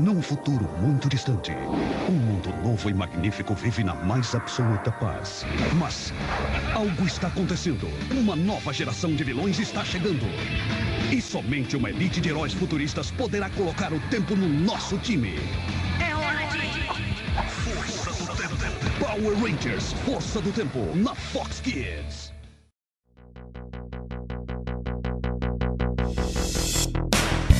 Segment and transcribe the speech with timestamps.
[0.00, 1.52] Num futuro muito distante,
[2.08, 5.44] um mundo novo e magnífico vive na mais absoluta paz.
[5.78, 6.10] Mas
[6.74, 7.86] algo está acontecendo.
[8.10, 10.24] Uma nova geração de vilões está chegando.
[11.12, 15.34] E somente uma elite de heróis futuristas poderá colocar o tempo no nosso time.
[16.00, 16.70] É hora de.
[17.50, 19.04] Força do Tempo.
[19.04, 22.32] Power Rangers, Força do Tempo, na Fox Kids.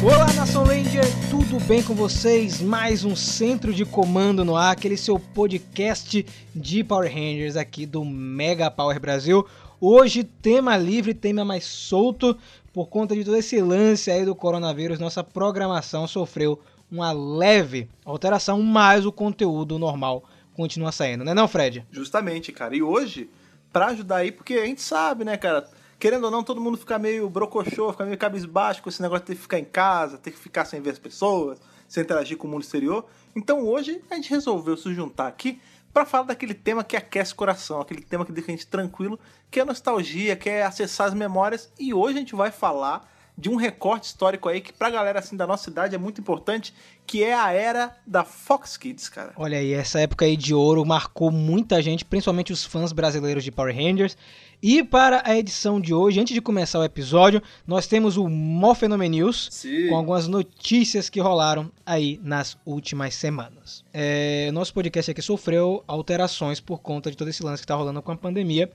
[0.03, 2.63] Olá, Nação Ranger, tudo bem com vocês?
[2.63, 6.25] Mais um Centro de Comando no ar, aquele seu podcast
[6.55, 9.47] de Power Rangers aqui do Mega Power Brasil.
[9.79, 12.35] Hoje, tema livre, tema mais solto,
[12.73, 16.59] por conta de todo esse lance aí do coronavírus, nossa programação sofreu
[16.91, 20.25] uma leve alteração, mas o conteúdo normal
[20.55, 21.85] continua saindo, né não, Fred?
[21.91, 22.75] Justamente, cara.
[22.75, 23.29] E hoje,
[23.71, 25.69] pra ajudar aí, porque a gente sabe, né, cara,
[26.01, 29.27] querendo ou não, todo mundo fica meio brocochô, fica meio cabisbaixo com esse negócio de
[29.27, 32.49] ter que ficar em casa, ter que ficar sem ver as pessoas, sem interagir com
[32.49, 33.05] o mundo exterior.
[33.37, 35.61] Então hoje a gente resolveu se juntar aqui
[35.93, 39.21] para falar daquele tema que aquece o coração, aquele tema que deixa a gente tranquilo,
[39.51, 41.71] que é nostalgia, que é acessar as memórias.
[41.79, 45.37] E hoje a gente vai falar de um recorte histórico aí que pra galera assim
[45.37, 46.75] da nossa idade é muito importante,
[47.07, 49.33] que é a era da Fox Kids, cara.
[49.37, 53.51] Olha aí, essa época aí de ouro marcou muita gente, principalmente os fãs brasileiros de
[53.51, 54.17] Power Rangers.
[54.63, 59.17] E para a edição de hoje, antes de começar o episódio, nós temos o Morphenomene
[59.17, 59.89] News Sim.
[59.89, 63.83] com algumas notícias que rolaram aí nas últimas semanas.
[63.91, 68.03] É, nosso podcast aqui sofreu alterações por conta de todo esse lance que está rolando
[68.03, 68.71] com a pandemia.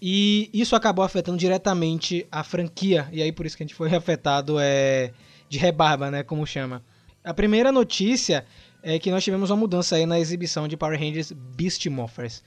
[0.00, 3.06] E isso acabou afetando diretamente a franquia.
[3.12, 5.12] E aí por isso que a gente foi afetado é,
[5.46, 6.22] de rebarba, né?
[6.22, 6.82] Como chama.
[7.22, 8.46] A primeira notícia
[8.82, 12.42] é que nós tivemos uma mudança aí na exibição de Power Rangers Beast Morphers.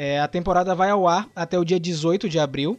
[0.00, 2.78] É, a temporada vai ao ar até o dia 18 de abril.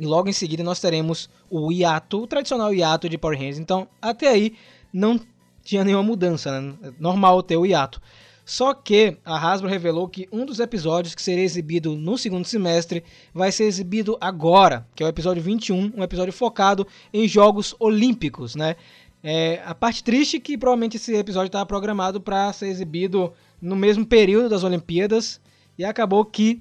[0.00, 3.58] E logo em seguida nós teremos o hiato, o tradicional hiato de Power Rangers.
[3.58, 4.54] Então, até aí
[4.90, 5.20] não
[5.62, 6.74] tinha nenhuma mudança, né?
[6.98, 8.00] Normal ter o hiato.
[8.46, 13.04] Só que a Hasbro revelou que um dos episódios que seria exibido no segundo semestre
[13.34, 18.56] vai ser exibido agora, que é o episódio 21, um episódio focado em Jogos Olímpicos,
[18.56, 18.74] né?
[19.22, 23.76] É, a parte triste é que provavelmente esse episódio estava programado para ser exibido no
[23.76, 25.38] mesmo período das Olimpíadas
[25.78, 26.60] e acabou que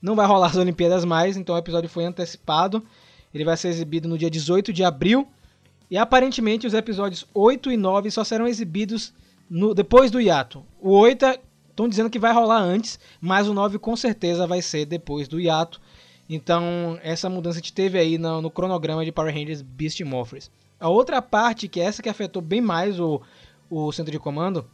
[0.00, 2.82] não vai rolar as Olimpíadas mais, então o episódio foi antecipado.
[3.32, 5.28] Ele vai ser exibido no dia 18 de abril
[5.90, 9.12] e aparentemente os episódios 8 e 9 só serão exibidos
[9.48, 10.64] no, depois do hiato.
[10.80, 11.38] O 8
[11.68, 15.40] estão dizendo que vai rolar antes, mas o 9 com certeza vai ser depois do
[15.40, 15.80] hiato.
[16.28, 20.50] Então, essa mudança gente teve aí no, no cronograma de Power Rangers Beast Morphers.
[20.80, 23.20] A outra parte, que é essa que afetou bem mais o,
[23.68, 24.64] o centro de comando,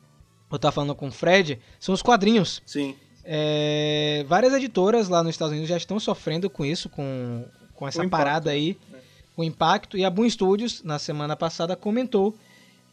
[0.51, 2.63] eu tava falando com o Fred, são os quadrinhos.
[2.67, 2.97] Sim.
[3.25, 7.45] É, várias editoras lá nos Estados Unidos já estão sofrendo com isso, com,
[7.75, 8.79] com essa parada aí,
[9.37, 9.97] o impacto.
[9.97, 12.35] E a Boom Studios, na semana passada, comentou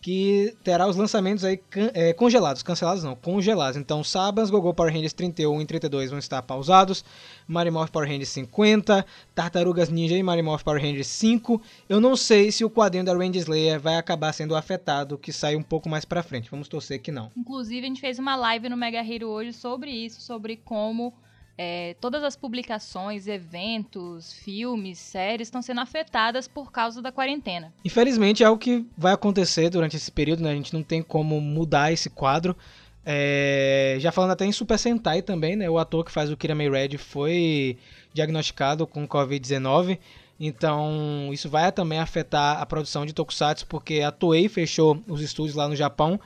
[0.02, 3.78] que terá os lançamentos aí can- é, congelados, cancelados não, congelados.
[3.78, 7.04] Então, Sabans, Gogol Power Rangers 31 e 32 vão estar pausados,
[7.48, 9.06] Marimorph Power Rangers 50,
[9.36, 11.62] Tartarugas Ninja e Marimorph Power Rangers 5.
[11.90, 15.56] Eu não sei se o quadrinho da Ranger Slayer vai acabar sendo afetado, que sai
[15.56, 16.50] um pouco mais pra frente.
[16.52, 17.32] Vamos torcer que não.
[17.36, 21.14] Inclusive, a gente fez uma live no Mega Hero hoje sobre isso, sobre como
[21.58, 27.74] é, todas as publicações, eventos, filmes, séries estão sendo afetadas por causa da quarentena.
[27.84, 30.52] Infelizmente é o que vai acontecer durante esse período, né?
[30.52, 32.56] A gente não tem como mudar esse quadro.
[33.04, 35.70] É, Já falando até em Super Sentai também, né?
[35.70, 37.78] O ator que faz o Kira May Red foi
[38.14, 39.98] diagnosticado com Covid-19.
[40.40, 45.56] Então, isso vai também afetar a produção de Tokusatsu, porque a Toei fechou os estúdios
[45.56, 46.20] lá no Japão.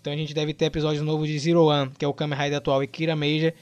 [0.00, 2.58] Então a gente deve ter episódios novos de Zero One, que é o Kamen Rider
[2.58, 3.52] atual, e Kira Major,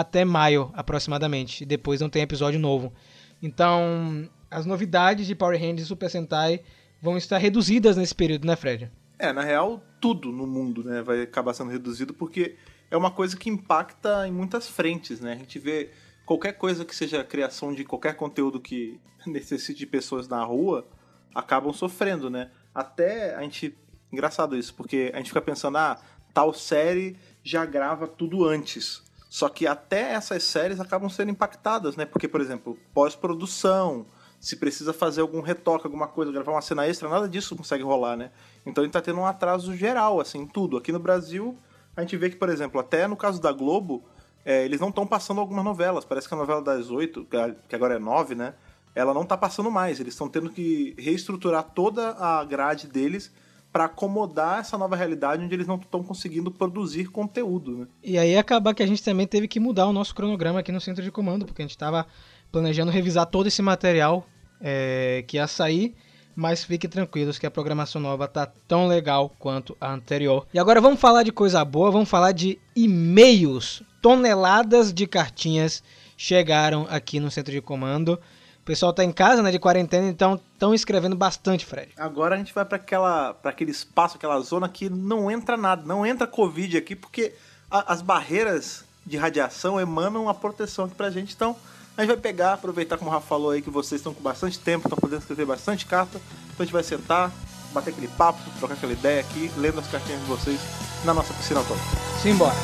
[0.00, 1.62] até maio, aproximadamente.
[1.62, 2.92] E depois não tem episódio novo.
[3.40, 6.62] Então, as novidades de Power Rangers e Super Sentai
[7.00, 8.90] vão estar reduzidas nesse período, né, Fred?
[9.16, 12.56] É, na real, tudo no mundo, né, vai acabar sendo reduzido porque
[12.90, 15.34] é uma coisa que impacta em muitas frentes, né?
[15.34, 15.90] A gente vê
[16.26, 20.88] qualquer coisa que seja a criação de qualquer conteúdo que necessite de pessoas na rua,
[21.32, 22.50] acabam sofrendo, né?
[22.74, 23.78] Até a gente
[24.12, 26.00] engraçado isso, porque a gente fica pensando, ah,
[26.32, 29.04] tal série já grava tudo antes.
[29.34, 32.06] Só que até essas séries acabam sendo impactadas, né?
[32.06, 34.06] Porque, por exemplo, pós-produção,
[34.38, 38.16] se precisa fazer algum retoque, alguma coisa, gravar uma cena extra, nada disso consegue rolar,
[38.16, 38.30] né?
[38.64, 40.76] Então gente tá tendo um atraso geral, assim, tudo.
[40.76, 41.58] Aqui no Brasil,
[41.96, 44.04] a gente vê que, por exemplo, até no caso da Globo,
[44.44, 46.04] é, eles não estão passando algumas novelas.
[46.04, 47.26] Parece que a novela das oito,
[47.68, 48.54] que agora é nove, né?
[48.94, 49.98] Ela não tá passando mais.
[49.98, 53.32] Eles estão tendo que reestruturar toda a grade deles
[53.74, 57.86] para acomodar essa nova realidade onde eles não estão conseguindo produzir conteúdo, né?
[58.04, 60.80] E aí acabar que a gente também teve que mudar o nosso cronograma aqui no
[60.80, 62.06] centro de comando, porque a gente estava
[62.52, 64.24] planejando revisar todo esse material
[64.60, 65.92] é, que ia sair,
[66.36, 70.46] mas fiquem tranquilos que a programação nova tá tão legal quanto a anterior.
[70.54, 73.82] E agora vamos falar de coisa boa, vamos falar de e-mails.
[74.00, 75.82] Toneladas de cartinhas
[76.16, 78.20] chegaram aqui no centro de comando.
[78.64, 81.92] O pessoal tá em casa, né, de quarentena, então estão escrevendo bastante, Fred.
[81.98, 85.82] Agora a gente vai para aquela para aquele espaço, aquela zona que não entra nada,
[85.84, 87.34] não entra covid aqui porque
[87.70, 91.34] a, as barreiras de radiação emanam a proteção aqui pra gente.
[91.34, 91.54] Então,
[91.94, 94.58] a gente vai pegar, aproveitar como o Rafa falou aí que vocês estão com bastante
[94.58, 96.18] tempo, estão podendo escrever bastante carta.
[96.46, 97.30] Então a gente vai sentar,
[97.70, 100.58] bater aquele papo, trocar aquela ideia aqui, lendo as cartinhas de vocês
[101.04, 101.84] na nossa piscina autônoma.
[102.22, 102.56] Simbora.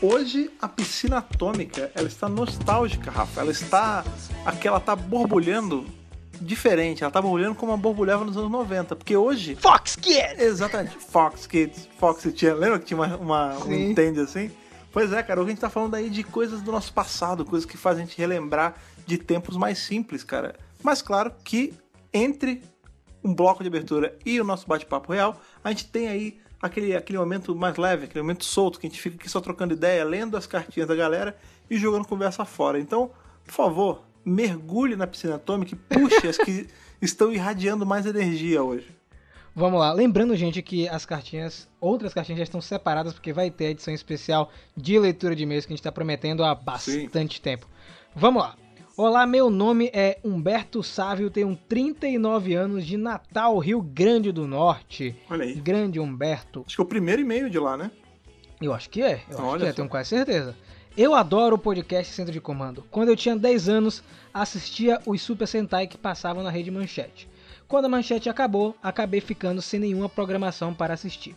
[0.00, 3.40] Hoje a piscina atômica ela está nostálgica, Rafa.
[3.40, 4.04] Ela está.
[4.46, 5.84] Aquela tá borbulhando
[6.40, 7.02] diferente.
[7.02, 8.94] Ela tá borbulhando como ela borbulhava nos anos 90.
[8.94, 9.56] Porque hoje.
[9.56, 10.38] Fox Kids!
[10.38, 10.96] Exatamente.
[10.96, 11.88] Fox Kids.
[11.98, 12.54] Fox tinha.
[12.54, 13.68] Lembra que tinha uma, uma um.
[13.68, 14.48] Nintendo assim?
[14.92, 15.40] Pois é, cara.
[15.40, 18.06] Hoje a gente tá falando aí de coisas do nosso passado, coisas que fazem a
[18.06, 20.54] gente relembrar de tempos mais simples, cara.
[20.84, 21.74] Mas claro que
[22.12, 22.62] entre
[23.24, 27.18] um bloco de abertura e o nosso bate-papo real, a gente tem aí aquele, aquele
[27.18, 30.36] momento mais leve, aquele momento solto, que a gente fica aqui só trocando ideia, lendo
[30.36, 31.36] as cartinhas da galera
[31.68, 32.78] e jogando conversa fora.
[32.78, 33.10] Então,
[33.44, 36.68] por favor, mergulhe na piscina atômica e puxe as que
[37.00, 38.88] estão irradiando mais energia hoje.
[39.54, 39.92] Vamos lá.
[39.92, 43.92] Lembrando, gente, que as cartinhas, outras cartinhas já estão separadas, porque vai ter a edição
[43.92, 47.66] especial de leitura de e-mails que a gente está prometendo há bastante tempo.
[48.14, 48.56] Vamos lá.
[49.02, 55.16] Olá, meu nome é Humberto Sávio, tenho 39 anos de Natal, Rio Grande do Norte.
[55.30, 55.54] Olha aí.
[55.54, 56.64] Grande Humberto.
[56.66, 57.90] Acho que é o primeiro e-mail de lá, né?
[58.60, 59.72] Eu acho que é, eu acho que é, só.
[59.76, 60.54] tenho quase certeza.
[60.94, 62.84] Eu adoro o podcast Centro de Comando.
[62.90, 64.04] Quando eu tinha 10 anos,
[64.34, 67.26] assistia os Super Sentai que passavam na rede Manchete.
[67.66, 71.34] Quando a Manchete acabou, acabei ficando sem nenhuma programação para assistir.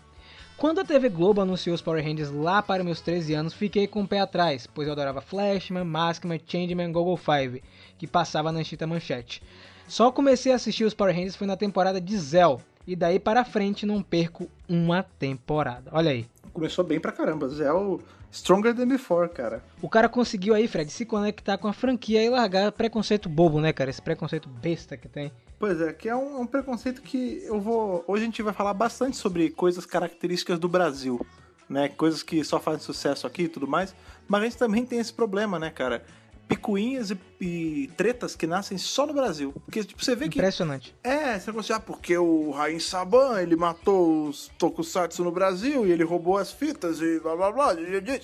[0.58, 4.04] Quando a TV Globo anunciou os Power Rangers lá para meus 13 anos, fiquei com
[4.04, 7.62] o pé atrás, pois eu adorava Flashman, Maskman, Changeman, Google Five,
[7.98, 9.44] que passava na Anchita Manchete.
[9.88, 13.44] Só comecei a assistir os Power Rangers foi na temporada de Zell, e daí para
[13.44, 15.90] frente não perco uma temporada.
[15.92, 16.26] Olha aí.
[16.54, 17.48] Começou bem pra caramba.
[17.48, 18.00] O
[18.32, 19.62] Stronger Than Before, cara.
[19.82, 23.74] O cara conseguiu aí, Fred, se conectar com a franquia e largar preconceito bobo, né,
[23.74, 23.90] cara?
[23.90, 25.32] Esse preconceito besta que tem.
[25.64, 28.04] Pois é, que é um, um preconceito que eu vou.
[28.06, 31.26] Hoje a gente vai falar bastante sobre coisas características do Brasil,
[31.70, 31.88] né?
[31.88, 33.96] Coisas que só fazem sucesso aqui e tudo mais.
[34.28, 36.04] Mas a gente também tem esse problema, né, cara?
[36.50, 39.54] Picuinhas e, e tretas que nascem só no Brasil.
[39.64, 40.38] Porque, tipo, você vê que.
[40.38, 40.94] Impressionante.
[41.02, 45.88] É, esse negócio de, ah, porque o Rain Saban, ele matou os tokusatsu no Brasil
[45.88, 47.74] e ele roubou as fitas e blá blá blá.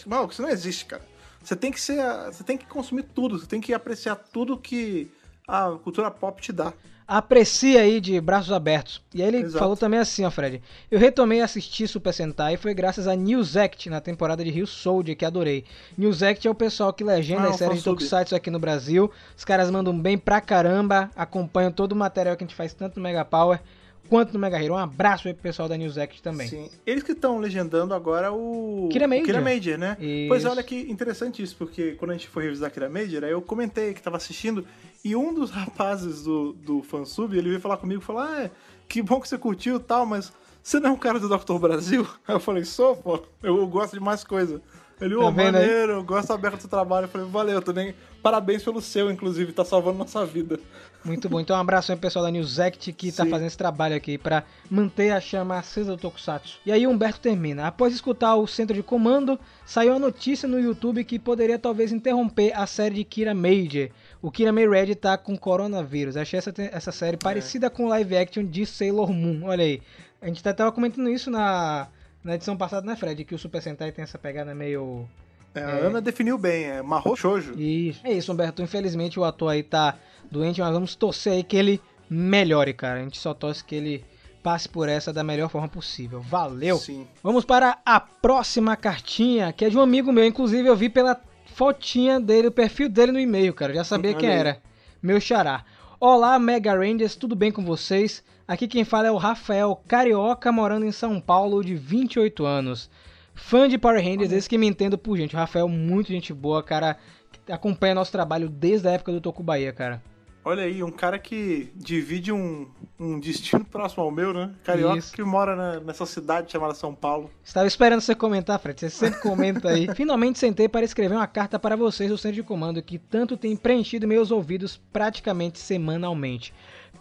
[0.05, 1.03] Não, isso não existe, cara.
[1.41, 2.03] Você tem que ser.
[2.25, 5.09] Você tem que consumir tudo, você tem que apreciar tudo que
[5.47, 6.73] a cultura pop te dá.
[7.11, 9.01] Aprecia aí de braços abertos.
[9.15, 9.57] E aí ele Exato.
[9.57, 10.61] falou também assim, ó, Fred.
[10.91, 15.17] Eu retomei assistir Super Sentai e foi graças a Newsect na temporada de Rio Soldier
[15.17, 15.65] que adorei.
[15.97, 17.83] Newsect é o pessoal que legenda Ah, as séries de.
[17.85, 19.09] Tokusatsu aqui no Brasil.
[19.35, 22.97] Os caras mandam bem pra caramba, acompanham todo o material que a gente faz tanto
[22.97, 23.59] no Mega Power
[24.07, 24.73] quanto no Mega Hero.
[24.73, 26.47] Um abraço aí pro pessoal da Newsect também.
[26.47, 26.69] Sim.
[26.85, 28.89] Eles que estão legendando agora o.
[28.91, 29.25] Kira Major.
[29.25, 29.97] Kira Major, né?
[29.99, 30.27] Isso.
[30.27, 33.41] Pois olha que interessante isso, porque quando a gente foi revisar Kira Major, aí eu
[33.41, 34.65] comentei que tava assistindo
[35.03, 38.51] e um dos rapazes do, do fansub, ele veio falar comigo e falou: Ah, é,
[38.87, 40.31] que bom que você curtiu e tal, mas
[40.61, 41.57] você não é um cara do Dr.
[41.57, 42.07] Brasil?
[42.27, 44.61] Aí eu falei: Sou, pô, eu gosto de mais coisa.
[45.01, 45.65] Ele, ô, Tá vendo aí?
[45.65, 47.05] maneiro, eu gosto aberto do trabalho.
[47.05, 47.95] Eu falei, valeu, também.
[48.21, 50.59] Parabéns pelo seu, inclusive, tá salvando nossa vida.
[51.05, 51.39] Muito bom.
[51.39, 53.29] Então um abraço aí pro pessoal da Newsect que tá Sim.
[53.29, 56.59] fazendo esse trabalho aqui pra manter a chama acesa do Tokusatsu.
[56.65, 57.65] E aí Humberto termina.
[57.67, 62.51] Após escutar o centro de comando, saiu a notícia no YouTube que poderia talvez interromper
[62.53, 63.87] a série de Kira Major.
[64.21, 66.17] O Kira May Red tá com coronavírus.
[66.17, 69.41] Achei essa, essa série parecida com o live action de Sailor Moon.
[69.45, 69.81] Olha aí.
[70.21, 71.87] A gente tá- tava comentando isso na,
[72.23, 73.23] na edição passada, né, Fred?
[73.23, 75.07] Que o Super Sentai tem essa pegada meio.
[75.55, 77.57] É, a Ana definiu bem, é Marro Shoujo.
[77.57, 78.01] Isso.
[78.03, 78.61] É isso, Humberto.
[78.61, 79.95] Infelizmente o ator aí tá
[80.29, 82.99] doente, mas vamos torcer aí que ele melhore, cara.
[82.99, 84.03] A gente só torce que ele
[84.43, 86.21] passe por essa da melhor forma possível.
[86.21, 86.77] Valeu!
[86.77, 87.07] Sim.
[87.23, 90.25] Vamos para a próxima cartinha, que é de um amigo meu.
[90.25, 91.19] Inclusive, eu vi pela
[91.59, 93.73] fotinha dele, o perfil dele no e-mail, cara.
[93.73, 94.61] Eu já sabia Olha quem era.
[95.03, 95.65] Meu xará.
[95.99, 98.23] Olá, Mega Rangers, tudo bem com vocês?
[98.47, 102.89] Aqui quem fala é o Rafael, carioca, morando em São Paulo, de 28 anos.
[103.35, 105.35] Fã de Power Rangers, esse que me entendo por gente.
[105.35, 106.97] O Rafael, muito gente boa, cara.
[107.45, 110.01] que Acompanha nosso trabalho desde a época do Tokubaia, cara.
[110.43, 112.67] Olha aí, um cara que divide um,
[112.97, 114.51] um destino próximo ao meu, né?
[114.63, 115.13] Carioca Isso.
[115.13, 117.29] que mora na- nessa cidade chamada São Paulo.
[117.43, 118.79] Estava esperando você comentar, Fred.
[118.79, 119.87] Você sempre comenta aí.
[119.95, 123.55] Finalmente sentei para escrever uma carta para vocês do centro de comando que tanto tem
[123.55, 126.53] preenchido meus ouvidos praticamente semanalmente.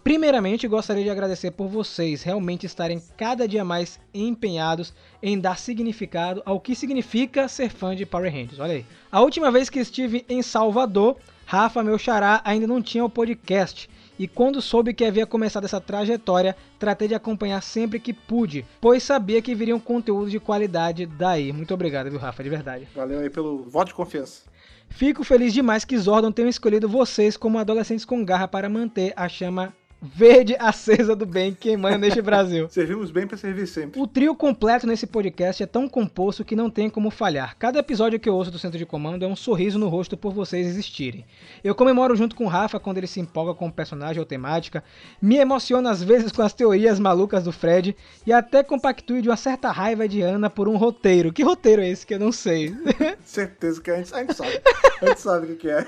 [0.03, 6.41] Primeiramente, gostaria de agradecer por vocês realmente estarem cada dia mais empenhados em dar significado
[6.45, 8.59] ao que significa ser fã de Power Rangers.
[8.59, 8.85] Olha aí.
[9.11, 11.17] A última vez que estive em Salvador,
[11.51, 13.89] Rafa, meu xará, ainda não tinha o podcast.
[14.19, 19.01] E quando soube que havia começado essa trajetória, tratei de acompanhar sempre que pude, pois
[19.01, 21.51] sabia que viria um conteúdo de qualidade daí.
[21.51, 22.87] Muito obrigado, viu, Rafa, de verdade.
[22.93, 24.43] Valeu aí pelo voto de confiança.
[24.89, 29.27] Fico feliz demais que Zordon tenha escolhido vocês como adolescentes com garra para manter a
[29.27, 32.67] chama verde acesa do bem queimando neste Brasil.
[32.71, 33.99] Servimos bem pra servir sempre.
[33.99, 37.55] O trio completo nesse podcast é tão composto que não tem como falhar.
[37.57, 40.33] Cada episódio que eu ouço do Centro de Comando é um sorriso no rosto por
[40.33, 41.25] vocês existirem.
[41.63, 44.83] Eu comemoro junto com o Rafa quando ele se empolga com o personagem ou temática,
[45.21, 49.37] me emociono às vezes com as teorias malucas do Fred e até compactuo de uma
[49.37, 51.33] certa raiva de Ana por um roteiro.
[51.33, 52.73] Que roteiro é esse que eu não sei?
[53.23, 54.61] Certeza que a gente, a gente sabe.
[55.01, 55.87] A gente sabe o que é.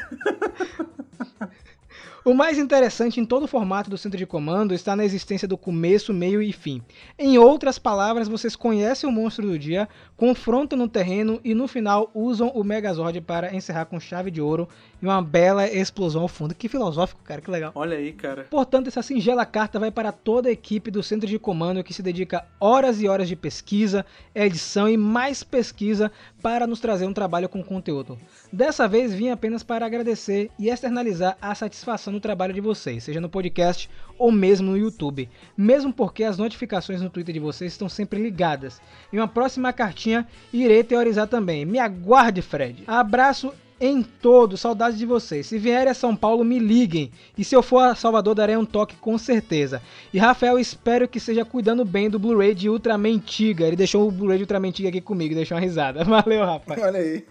[2.23, 5.57] O mais interessante em todo o formato do centro de comando está na existência do
[5.57, 6.79] começo, meio e fim.
[7.17, 12.11] Em outras palavras, vocês conhecem o monstro do dia, confrontam no terreno e no final
[12.13, 14.69] usam o Megazord para encerrar com chave de ouro
[15.01, 16.53] e uma bela explosão ao fundo.
[16.53, 17.71] Que filosófico, cara, que legal.
[17.73, 18.45] Olha aí, cara.
[18.51, 22.03] Portanto, essa singela carta vai para toda a equipe do Centro de Comando que se
[22.03, 27.49] dedica horas e horas de pesquisa, edição e mais pesquisa para nos trazer um trabalho
[27.49, 28.15] com conteúdo.
[28.53, 33.21] Dessa vez vim apenas para agradecer e externalizar a satisfação do trabalho de vocês, seja
[33.21, 35.29] no podcast ou mesmo no YouTube.
[35.57, 38.81] Mesmo porque as notificações no Twitter de vocês estão sempre ligadas.
[39.11, 41.65] Em uma próxima cartinha irei teorizar também.
[41.65, 42.83] Me aguarde, Fred.
[42.87, 45.47] Abraço em todos, saudades de vocês.
[45.47, 47.11] Se vierem a São Paulo, me liguem.
[47.35, 49.81] E se eu for a Salvador, darei um toque com certeza.
[50.13, 53.65] E Rafael, espero que esteja cuidando bem do Blu-ray de Ultraman Tiga.
[53.65, 56.03] Ele deixou o Blu-ray de Ultraman Tiga aqui comigo, deixou uma risada.
[56.05, 56.79] Valeu, Rafa.
[56.79, 57.25] Olha aí.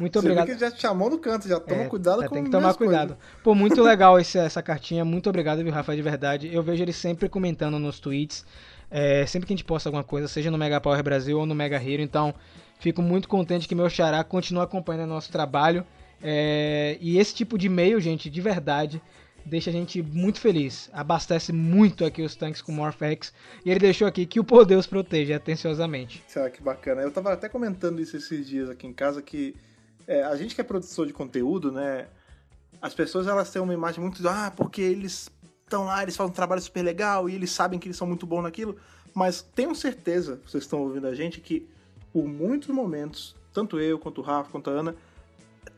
[0.00, 0.46] Muito Você obrigado.
[0.46, 2.44] viu que ele já te chamou no canto, já toma É, cuidado é, com Tem
[2.44, 3.08] que tomar cuidado.
[3.16, 3.24] coisas.
[3.44, 5.04] Pô, muito legal esse- essa cartinha.
[5.04, 6.50] Muito obrigado, viu, Rafa, de verdade.
[6.52, 8.44] Eu vejo ele sempre comentando nos tweets.
[8.92, 11.54] é, sempre que a gente posta alguma coisa, seja no Mega Power Brasil ou no
[11.54, 12.02] Mega Hero.
[12.02, 12.34] Então,
[12.80, 15.86] fico muito contente que meu xará continue acompanhando o nosso trabalho.
[16.20, 19.00] É, e esse tipo de e-mail, gente, de verdade,
[19.46, 20.90] deixa a gente muito feliz.
[20.92, 23.32] Abastece muito aqui os tanques com Morphex.
[23.64, 26.22] E ele deixou aqui que o poder os proteja atenciosamente.
[26.26, 27.00] Será que bacana?
[27.00, 29.54] Eu tava até comentando isso esses dias aqui em casa, que
[30.10, 32.08] é, a gente que é produtor de conteúdo, né?
[32.82, 34.28] As pessoas elas têm uma imagem muito.
[34.28, 35.30] Ah, porque eles
[35.62, 38.26] estão lá, eles fazem um trabalho super legal e eles sabem que eles são muito
[38.26, 38.76] bons naquilo.
[39.14, 41.68] Mas tenho certeza, vocês estão ouvindo a gente, que
[42.12, 44.96] por muitos momentos, tanto eu quanto o Rafa, quanto a Ana,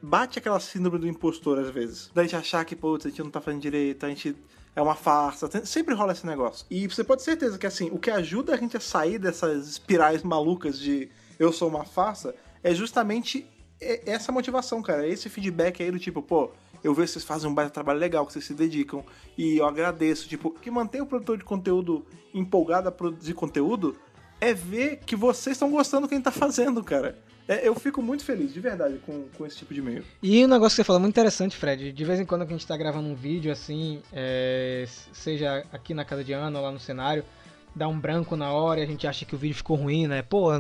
[0.01, 2.11] bate aquela síndrome do impostor às vezes.
[2.15, 4.35] Da gente achar que, putz, a gente não tá fazendo direito, a gente
[4.75, 5.51] é uma farsa.
[5.67, 6.65] Sempre rola esse negócio.
[6.71, 9.69] E você pode ter certeza que, assim, o que ajuda a gente a sair dessas
[9.69, 13.47] espirais malucas de eu sou uma farsa é justamente
[13.83, 15.07] e- essa motivação, cara.
[15.07, 16.51] Esse feedback aí do tipo, pô,
[16.83, 19.05] eu vejo que vocês fazem um baita trabalho legal, que vocês se dedicam,
[19.37, 20.29] e eu agradeço.
[20.29, 23.97] Tipo, que mantém o produtor de conteúdo empolgado a produzir conteúdo
[24.41, 27.17] é ver que vocês estão gostando do que a gente tá fazendo, cara.
[27.47, 30.05] É, eu fico muito feliz, de verdade, com, com esse tipo de e-mail.
[30.23, 31.93] E um negócio que você falou muito interessante, Fred.
[31.93, 35.93] De vez em quando que a gente tá gravando um vídeo assim, é, seja aqui
[35.93, 37.25] na casa de Ana ou lá no cenário,
[37.75, 40.23] dá um branco na hora e a gente acha que o vídeo ficou ruim, né?
[40.23, 40.51] Pô,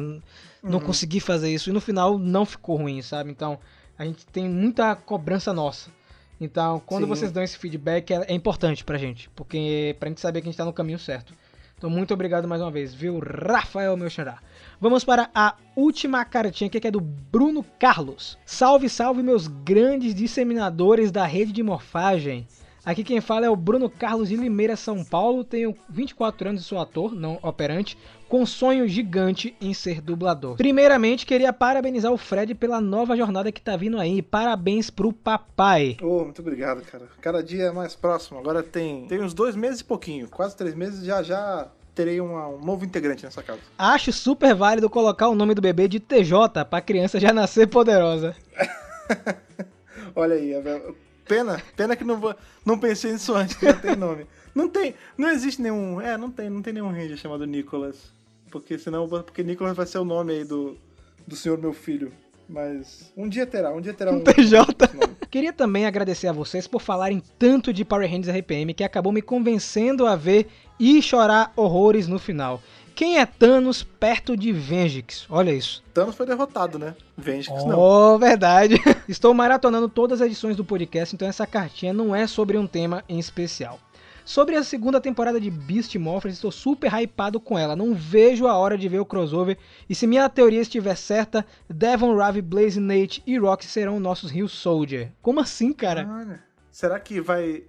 [0.63, 1.71] não consegui fazer isso.
[1.71, 3.31] E no final não ficou ruim, sabe?
[3.31, 3.59] Então
[3.99, 5.91] a gente tem muita cobrança nossa.
[6.41, 7.09] Então, quando Sim.
[7.09, 10.51] vocês dão esse feedback, é, é importante pra gente, porque pra gente saber que a
[10.51, 11.33] gente tá no caminho certo.
[11.79, 14.39] Então, muito obrigado mais uma vez, viu, Rafael meu xará.
[14.81, 18.39] Vamos para a última cartinha aqui, que é do Bruno Carlos.
[18.45, 22.47] Salve, salve, meus grandes disseminadores da rede de morfagem.
[22.85, 25.45] Aqui quem fala é o Bruno Carlos de Limeira, São Paulo.
[25.45, 27.97] Tenho 24 anos e sou ator, não operante,
[28.29, 30.57] com sonho gigante em ser dublador.
[30.57, 34.21] Primeiramente, queria parabenizar o Fred pela nova jornada que tá vindo aí.
[34.21, 35.97] Parabéns pro papai.
[36.03, 37.05] Ô, muito obrigado, cara.
[37.21, 38.41] Cada dia é mais próximo.
[38.41, 42.49] Agora tem, tem uns dois meses e pouquinho, quase três meses, já já terei uma-
[42.49, 43.61] um novo integrante nessa casa.
[43.79, 48.35] Acho super válido colocar o nome do bebê de TJ pra criança já nascer poderosa.
[50.17, 50.83] Olha aí, é
[51.27, 54.27] pena, pena que não, vou- não pensei nisso antes, que já tem nome.
[54.55, 58.13] Não tem, não existe nenhum, é, não tem, não tem nenhum ranger chamado Nicholas.
[58.51, 60.77] Porque senão, porque Nicholas vai ser o nome aí do,
[61.27, 62.13] do senhor meu filho.
[62.49, 64.25] Mas um dia terá, um dia terá um, nome.
[65.31, 69.23] Queria também agradecer a vocês por falarem tanto de Power Rangers RPM que acabou me
[69.23, 70.49] convencendo a ver
[70.79, 72.61] e chorar horrores no final.
[72.95, 75.27] Quem é Thanos perto de Vengix?
[75.29, 75.83] Olha isso.
[75.95, 76.95] Thanos foi derrotado, né?
[77.17, 77.79] Venge que não.
[77.79, 78.77] Oh, verdade.
[79.09, 83.03] Estou maratonando todas as edições do podcast, então essa cartinha não é sobre um tema
[83.09, 83.79] em especial.
[84.25, 87.75] Sobre a segunda temporada de Beast Morphers, estou super hypado com ela.
[87.75, 89.59] Não vejo a hora de ver o crossover.
[89.89, 94.49] E se minha teoria estiver certa, Devon, Ravi, Blaze, Nate e Roxy serão nossos Rio
[94.49, 95.11] Soldier.
[95.21, 96.09] Como assim, cara?
[96.09, 97.65] Olha, será que vai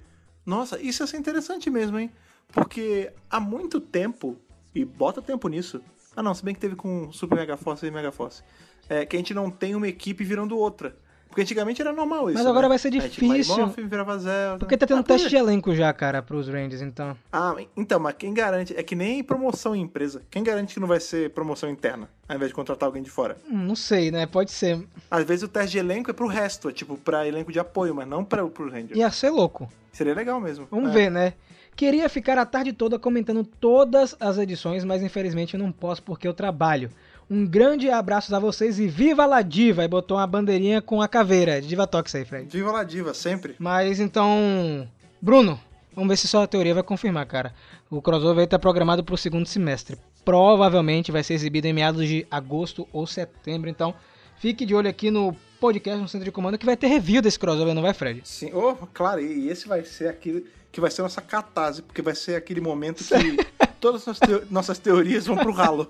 [0.46, 2.12] Nossa, isso ia ser interessante mesmo, hein?
[2.50, 4.38] Porque há muito tempo,
[4.74, 5.82] e bota tempo nisso.
[6.16, 8.44] Ah não, se bem que teve com Super Mega Force e Mega Force.
[8.90, 10.96] É, que a gente não tem uma equipe virando outra.
[11.30, 12.38] Porque antigamente era normal isso.
[12.38, 12.70] Mas agora né?
[12.70, 13.66] vai ser Aí, tipo, difícil.
[13.90, 14.60] Virava Zelda.
[14.60, 15.40] Porque tá tendo Ah, teste de é.
[15.40, 17.18] elenco já, cara, pros Rangers, então.
[17.32, 18.76] Ah, então, mas quem garante?
[18.78, 20.22] É que nem promoção em empresa.
[20.30, 23.36] Quem garante que não vai ser promoção interna, ao invés de contratar alguém de fora?
[23.50, 24.28] Hum, Não sei, né?
[24.28, 24.86] Pode ser.
[25.10, 27.96] Às vezes o teste de elenco é pro resto, é tipo pra elenco de apoio,
[27.96, 28.96] mas não pra, pro Ranger.
[28.96, 29.68] Ia ser louco.
[29.92, 30.68] Seria legal mesmo.
[30.70, 30.94] Vamos É.
[30.94, 31.34] ver, né?
[31.76, 36.28] Queria ficar a tarde toda comentando todas as edições, mas infelizmente eu não posso porque
[36.28, 36.90] eu trabalho.
[37.30, 39.84] Um grande abraço a vocês e viva la diva!
[39.84, 41.62] E botou uma bandeirinha com a caveira.
[41.62, 42.48] Diva Tox aí, Fred.
[42.48, 43.56] Diva lá, diva, sempre.
[43.58, 44.88] Mas então.
[45.22, 45.60] Bruno,
[45.96, 47.54] vamos ver se sua teoria vai confirmar, cara.
[47.90, 49.98] O crossover aí tá programado pro segundo semestre.
[50.24, 53.70] Provavelmente vai ser exibido em meados de agosto ou setembro.
[53.70, 53.96] Então,
[54.38, 57.40] fique de olho aqui no podcast no centro de comando que vai ter review desse
[57.40, 58.22] crossover, não vai, Fred?
[58.26, 62.14] Sim, oh, claro, e esse vai ser aquele que vai ser nossa catarse, porque vai
[62.14, 63.38] ser aquele momento que
[63.80, 65.90] todas as nossas, teo- nossas teorias vão pro ralo.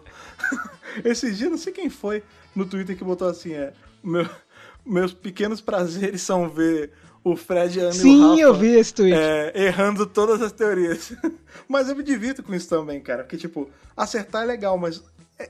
[1.03, 2.21] Esse dia, não sei quem foi
[2.55, 4.29] no Twitter que botou assim, é, meu-
[4.85, 6.91] meus pequenos prazeres são ver
[7.23, 9.17] o Fred, Ana e o Sim, Rafa, eu vi esse tweet.
[9.17, 11.13] é, errando todas as teorias.
[11.67, 15.01] mas eu me divirto com isso também, cara, porque, tipo, acertar é legal, mas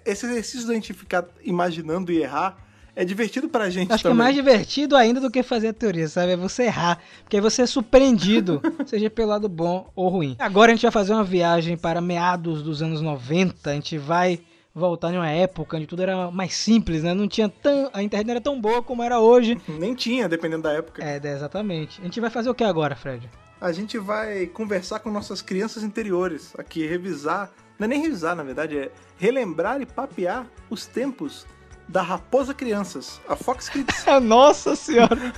[0.06, 2.58] esse exercício da gente ficar imaginando e errar
[2.96, 4.26] é divertido pra gente Acho que é também.
[4.26, 6.34] mais divertido ainda do que fazer a teoria, sabe?
[6.34, 7.00] É você errar.
[7.24, 10.36] Porque aí você é surpreendido, seja pelo lado bom ou ruim.
[10.40, 13.70] Agora a gente vai fazer uma viagem para meados dos anos 90.
[13.70, 14.40] A gente vai
[14.76, 17.14] voltar em uma época onde tudo era mais simples, né?
[17.14, 17.90] Não tinha tão.
[17.94, 19.58] A internet não era tão boa como era hoje.
[19.68, 21.04] Nem tinha, dependendo da época.
[21.04, 22.00] É, é, exatamente.
[22.02, 23.30] A gente vai fazer o que agora, Fred?
[23.60, 27.50] A gente vai conversar com nossas crianças interiores aqui, revisar.
[27.80, 31.48] Não é nem revisar, na verdade, é relembrar e papear os tempos
[31.88, 34.06] da Raposa Crianças, a Fox Kids.
[34.22, 35.34] Nossa senhora!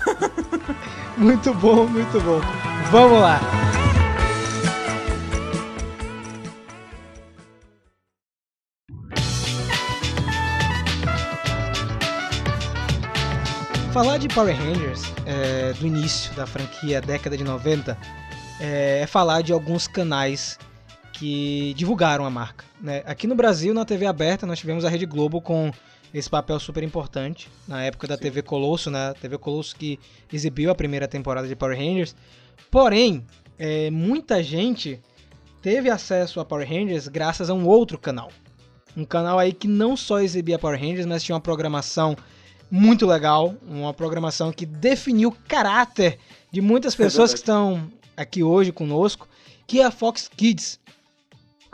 [1.18, 2.42] muito bom, muito bom.
[2.92, 3.40] Vamos lá!
[13.92, 17.98] Falar de Power Rangers é, do início da franquia, década de 90,
[18.60, 20.60] é, é falar de alguns canais
[21.14, 22.66] que divulgaram a marca.
[22.82, 23.04] né?
[23.06, 25.72] Aqui no Brasil, na TV aberta, nós tivemos a Rede Globo com
[26.18, 29.14] esse papel super importante na época da TV Colosso, né?
[29.20, 30.00] TV Colosso que
[30.32, 32.16] exibiu a primeira temporada de Power Rangers.
[32.72, 33.26] Porém,
[33.60, 35.02] é, muita gente
[35.62, 38.32] teve acesso a Power Rangers graças a um outro canal.
[38.96, 42.16] Um canal aí que não só exibia Power Rangers, mas tinha uma programação
[42.72, 46.18] muito legal, uma programação que definiu o caráter
[46.50, 49.28] de muitas pessoas que estão aqui hoje conosco,
[49.68, 50.80] que é a Fox Kids.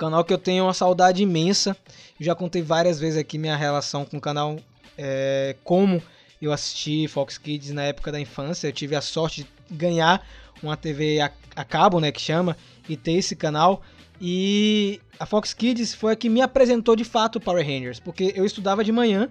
[0.02, 1.78] Canal que eu tenho uma saudade imensa.
[2.20, 4.58] Já contei várias vezes aqui minha relação com o canal,
[4.98, 6.02] é, como
[6.42, 8.68] eu assisti Fox Kids na época da infância.
[8.68, 10.28] Eu tive a sorte de ganhar
[10.64, 12.58] uma TV a, a cabo, né, que chama,
[12.90, 13.84] e ter esse canal.
[14.20, 18.44] E a Fox Kids foi a que me apresentou de fato Power Rangers, porque eu
[18.44, 19.30] estudava de manhã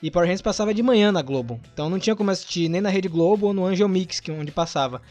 [0.00, 1.60] e Power Rangers passava de manhã na Globo.
[1.74, 4.34] Então não tinha como assistir nem na Rede Globo ou no Angel Mix, que é
[4.34, 5.02] onde passava.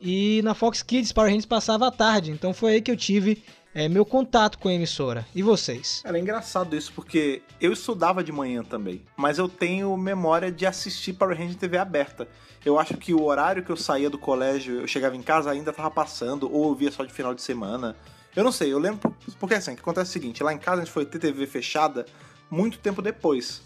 [0.00, 2.30] E na Fox Kids Power Rangers passava à tarde.
[2.30, 3.42] Então foi aí que eu tive
[3.74, 5.26] é, meu contato com a emissora.
[5.34, 6.00] E vocês?
[6.04, 11.14] Era engraçado isso, porque eu estudava de manhã também, mas eu tenho memória de assistir
[11.14, 12.28] Power Rangers TV aberta.
[12.64, 15.72] Eu acho que o horário que eu saía do colégio, eu chegava em casa ainda
[15.72, 17.96] tava passando, ou eu via só de final de semana.
[18.34, 20.58] Eu não sei, eu lembro, porque assim, o que acontece é o seguinte, lá em
[20.58, 22.06] casa a gente foi ter TV fechada
[22.48, 23.60] muito tempo depois.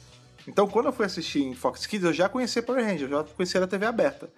[0.47, 3.25] Então quando eu fui assistir em Fox Kids, eu já conhecia Power Rangers, eu já
[3.25, 4.31] conhecia a TV aberta.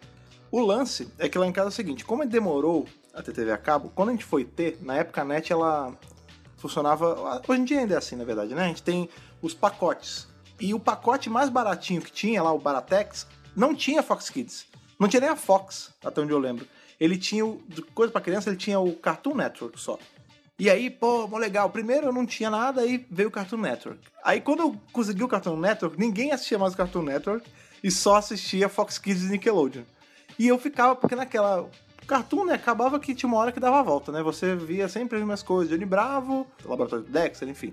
[0.50, 3.52] O lance é que lá em casa é o seguinte, como demorou a ter TV
[3.52, 5.92] a cabo, quando a gente foi ter, na época a net ela
[6.56, 7.42] funcionava.
[7.46, 8.64] Hoje em dia ainda é assim, na verdade, né?
[8.64, 9.08] A gente tem
[9.42, 10.28] os pacotes.
[10.60, 14.66] E o pacote mais baratinho que tinha lá, o Baratex, não tinha Fox Kids.
[14.98, 16.66] Não tinha nem a Fox, até onde eu lembro.
[17.00, 19.98] Ele tinha, o, de coisa pra criança, ele tinha o Cartoon Network só.
[20.58, 21.70] E aí, pô, mó legal.
[21.70, 23.98] Primeiro eu não tinha nada, aí veio o Cartoon Network.
[24.22, 27.50] Aí quando eu consegui o Cartoon Network, ninguém assistia mais o Cartoon Network
[27.82, 29.84] e só assistia Fox Kids e Nickelodeon.
[30.38, 31.68] E eu ficava, porque naquela.
[32.10, 34.20] Cartoon, né, acabava que tinha uma hora que dava a volta, né?
[34.20, 35.72] Você via sempre as mesmas coisas.
[35.72, 37.72] Johnny Bravo, Laboratório de Dexter, enfim.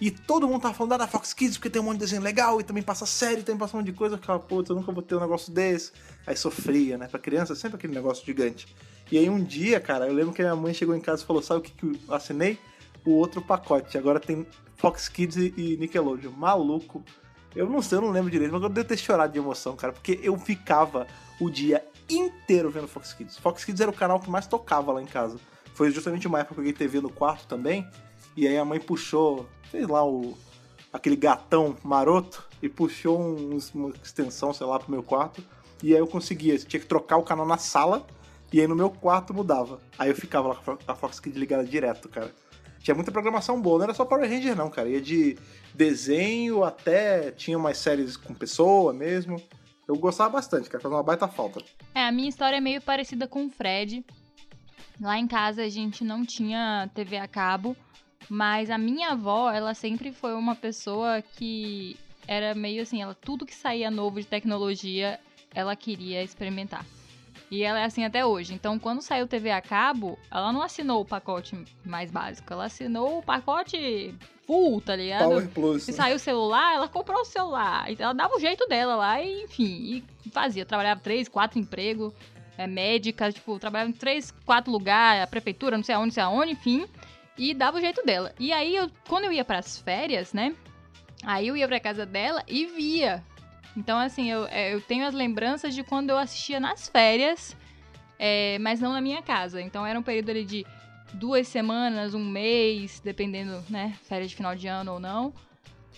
[0.00, 2.22] E todo mundo tava falando ah, da Fox Kids porque tem um monte de desenho
[2.22, 4.14] legal e também passa série, também passa um monte de coisa.
[4.14, 5.90] Eu ficava, putz, eu nunca vou ter um negócio desse.
[6.24, 7.08] Aí sofria, né?
[7.08, 8.68] Pra criança, é sempre aquele negócio gigante.
[9.10, 11.42] E aí um dia, cara, eu lembro que minha mãe chegou em casa e falou:
[11.42, 12.58] sabe o que, que eu assinei?
[13.04, 13.98] O outro pacote.
[13.98, 16.30] Agora tem Fox Kids e Nickelodeon.
[16.30, 17.02] Maluco.
[17.56, 19.92] Eu não sei, eu não lembro direito, mas eu devo ter chorado de emoção, cara,
[19.92, 21.06] porque eu ficava
[21.40, 23.38] o dia inteiro vendo Fox Kids.
[23.38, 25.38] Fox Kids era o canal que mais tocava lá em casa.
[25.74, 27.86] Foi justamente uma época que eu peguei TV no quarto também,
[28.36, 30.36] e aí a mãe puxou, sei lá, o,
[30.92, 35.42] aquele gatão maroto, e puxou um- uma extensão, sei lá, pro meu quarto,
[35.82, 38.06] e aí eu conseguia, tinha que trocar o canal na sala,
[38.52, 39.80] E aí no meu quarto mudava.
[39.98, 42.32] Aí eu ficava lá com a Fox Kids ligada direto, cara.
[42.78, 44.88] Tinha muita programação boa, não era só Power Ranger não, cara.
[44.88, 45.36] Ia de
[45.74, 49.42] desenho até tinha umas séries com pessoa mesmo.
[49.86, 51.62] Eu gostava bastante, cara, fazia uma baita falta.
[51.94, 54.04] É, a minha história é meio parecida com o Fred.
[55.00, 57.76] Lá em casa a gente não tinha TV a cabo,
[58.28, 63.44] mas a minha avó, ela sempre foi uma pessoa que era meio assim, ela tudo
[63.44, 65.20] que saía novo de tecnologia,
[65.54, 66.84] ela queria experimentar.
[67.50, 68.54] E ela é assim até hoje.
[68.54, 73.18] Então, quando saiu TV a cabo, ela não assinou o pacote mais básico, ela assinou
[73.18, 74.14] o pacote
[74.46, 75.24] full, tá ligado?
[75.24, 75.82] Power Plus.
[75.82, 77.90] Se saiu o celular, ela comprou o celular.
[77.90, 80.64] Então, ela dava o jeito dela lá e, enfim, e fazia.
[80.64, 82.12] Trabalhava três, quatro empregos,
[82.56, 86.22] é, médica, tipo, trabalhava em três, quatro lugares, a prefeitura, não sei aonde, não sei
[86.22, 86.86] aonde, enfim.
[87.36, 88.32] E dava o jeito dela.
[88.38, 90.54] E aí, eu, quando eu ia pras férias, né?
[91.24, 93.22] Aí eu ia pra casa dela e via.
[93.76, 97.56] Então, assim, eu, é, eu tenho as lembranças de quando eu assistia nas férias,
[98.18, 99.60] é, mas não na minha casa.
[99.60, 100.64] Então, era um período ali de
[101.12, 103.96] duas semanas, um mês, dependendo, né?
[104.04, 105.32] Férias de final de ano ou não.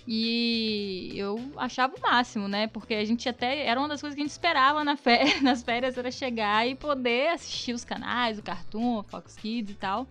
[0.07, 2.69] E eu achava o máximo, né?
[2.69, 3.67] Porque a gente até.
[3.67, 4.97] Era uma das coisas que a gente esperava na
[5.43, 9.79] nas férias, era chegar e poder assistir os canais, o Cartoon, a Fox Kids e
[9.79, 10.07] tal.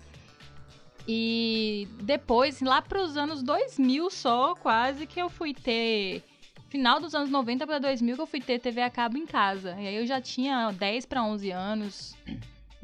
[1.08, 6.24] E depois, lá para os anos 2000 só, quase que eu fui ter.
[6.68, 9.78] Final dos anos 90 para 2000 que eu fui ter TV a cabo em casa.
[9.80, 12.16] E aí eu já tinha 10 para 11 anos.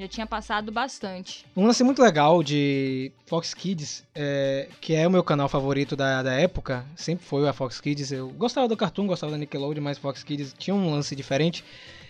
[0.02, 1.46] Já tinha passado bastante.
[1.56, 6.24] Um lance muito legal de Fox Kids, é, que é o meu canal favorito da,
[6.24, 8.12] da época, sempre foi a Fox Kids.
[8.12, 11.64] Eu gostava do Cartoon, gostava da Nickelodeon, mas Fox Kids tinha um lance diferente.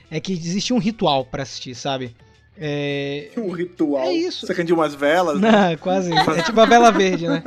[0.09, 2.15] É que existia um ritual para assistir, sabe?
[2.57, 4.05] É, Um ritual.
[4.05, 4.45] É isso.
[4.45, 5.51] Você acendia umas velas, né?
[5.51, 6.11] Não, quase.
[6.37, 7.43] É tipo a vela verde, né?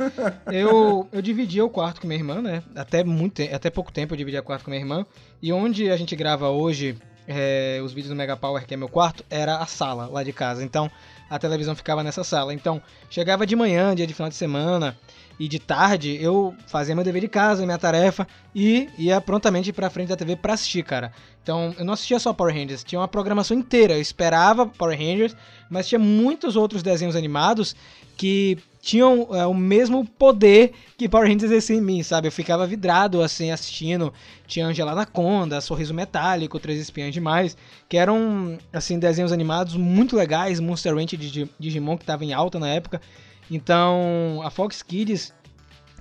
[0.51, 2.61] Eu, eu dividia o quarto com minha irmã, né?
[2.75, 5.07] Até, muito, até pouco tempo eu dividia o quarto com minha irmã.
[5.41, 6.95] E onde a gente grava hoje
[7.27, 10.33] é, os vídeos do Mega Power, que é meu quarto, era a sala lá de
[10.33, 10.63] casa.
[10.63, 10.89] Então
[11.29, 12.53] a televisão ficava nessa sala.
[12.53, 14.97] Então chegava de manhã, dia de final de semana.
[15.37, 19.89] E de tarde eu fazia meu dever de casa, minha tarefa, e ia prontamente pra
[19.89, 21.11] frente da TV pra assistir, cara.
[21.43, 23.95] Então eu não assistia só Power Rangers, tinha uma programação inteira.
[23.95, 25.35] Eu esperava Power Rangers,
[25.69, 27.75] mas tinha muitos outros desenhos animados
[28.15, 32.27] que tinham é, o mesmo poder que Power Rangers exercia em mim, sabe?
[32.27, 34.13] Eu ficava vidrado assim assistindo.
[34.45, 37.57] Tinha Angela Anaconda, Sorriso Metálico, Três Espiãs Demais,
[37.89, 42.31] que eram assim desenhos animados muito legais, Monster Ranch de Digi- Digimon que estava em
[42.31, 43.01] alta na época.
[43.49, 45.33] Então, a Fox Kids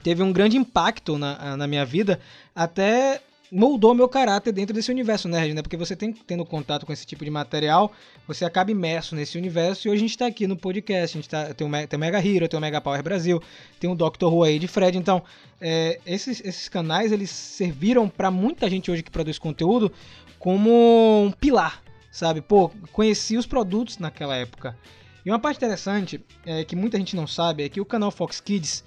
[0.02, 2.20] teve um grande impacto na, na minha vida,
[2.54, 5.62] até moldou meu caráter dentro desse universo nerd, né?
[5.62, 7.92] Porque você tem tendo contato com esse tipo de material,
[8.26, 11.28] você acaba imerso nesse universo e hoje a gente tá aqui no podcast, a gente
[11.28, 13.42] tá, tem, o, tem o Mega Hero, tem o Mega Power Brasil,
[13.78, 14.24] tem o Dr.
[14.24, 15.22] Who aí de Fred, então
[15.60, 19.92] é, esses, esses canais eles serviram pra muita gente hoje que produz conteúdo
[20.38, 22.40] como um pilar, sabe?
[22.40, 24.76] Pô, conheci os produtos naquela época.
[25.24, 28.40] E uma parte interessante é, que muita gente não sabe é que o canal Fox
[28.40, 28.84] Kids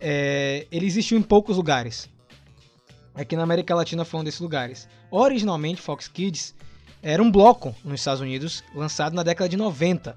[0.00, 2.08] é, ele existiu em poucos lugares.
[3.14, 4.88] Aqui na América Latina foi um desses lugares.
[5.10, 6.54] Originalmente, Fox Kids
[7.00, 10.16] era um bloco nos Estados Unidos, lançado na década de 90,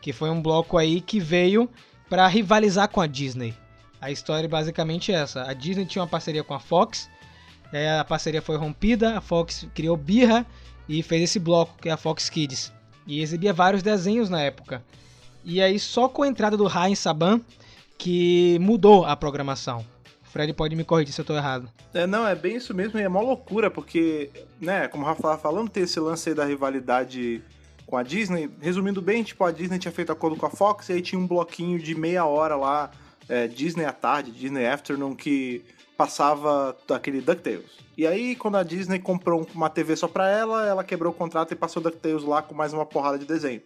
[0.00, 1.68] que foi um bloco aí que veio
[2.08, 3.54] para rivalizar com a Disney.
[4.00, 7.10] A história é basicamente essa: a Disney tinha uma parceria com a Fox,
[7.72, 10.46] é, a parceria foi rompida, a Fox criou birra
[10.88, 12.72] e fez esse bloco que é a Fox Kids
[13.06, 14.82] e exibia vários desenhos na época.
[15.44, 17.40] E aí só com a entrada do Ryan Saban
[17.98, 19.84] que mudou a programação.
[20.32, 21.68] Fred pode me corrigir se eu tô errado.
[21.92, 25.22] É, não, é bem isso mesmo e é mó loucura, porque, né, como o Rafa
[25.22, 27.42] tava falando, tem esse lance aí da rivalidade
[27.86, 28.50] com a Disney.
[28.58, 31.26] Resumindo bem, tipo, a Disney tinha feito acordo com a Fox e aí tinha um
[31.26, 32.90] bloquinho de meia hora lá,
[33.28, 35.62] é, Disney à tarde, Disney Afternoon, que
[35.98, 37.70] passava aquele DuckTales.
[37.96, 41.52] E aí, quando a Disney comprou uma TV só pra ela, ela quebrou o contrato
[41.52, 43.60] e passou DuckTales lá com mais uma porrada de desenho.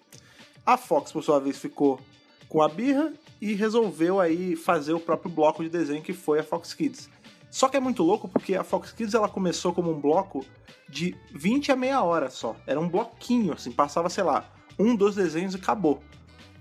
[0.67, 2.01] A Fox, por sua vez, ficou
[2.49, 6.43] com a birra e resolveu aí fazer o próprio bloco de desenho que foi a
[6.43, 7.09] Fox Kids.
[7.51, 10.45] Só que é muito louco porque a Fox Kids ela começou como um bloco
[10.89, 12.57] de 20 a meia hora só.
[12.67, 16.03] Era um bloquinho, assim, passava, sei lá, um, dois desenhos e acabou.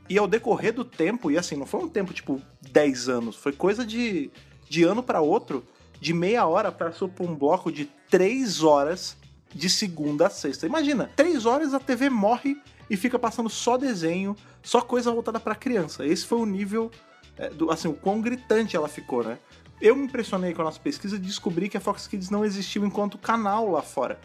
[0.07, 3.51] E ao decorrer do tempo, e assim, não foi um tempo tipo 10 anos, foi
[3.51, 4.29] coisa de,
[4.69, 5.65] de ano para outro,
[5.99, 9.17] de meia hora passou por um bloco de 3 horas
[9.53, 10.67] de segunda a sexta.
[10.67, 12.57] Imagina, 3 horas a TV morre
[12.89, 16.05] e fica passando só desenho, só coisa voltada para criança.
[16.05, 16.91] Esse foi o nível,
[17.37, 19.37] é, do, assim, o quão gritante ela ficou, né?
[19.81, 22.85] Eu me impressionei com a nossa pesquisa e descobri que a Fox Kids não existiu
[22.85, 24.19] enquanto canal lá fora.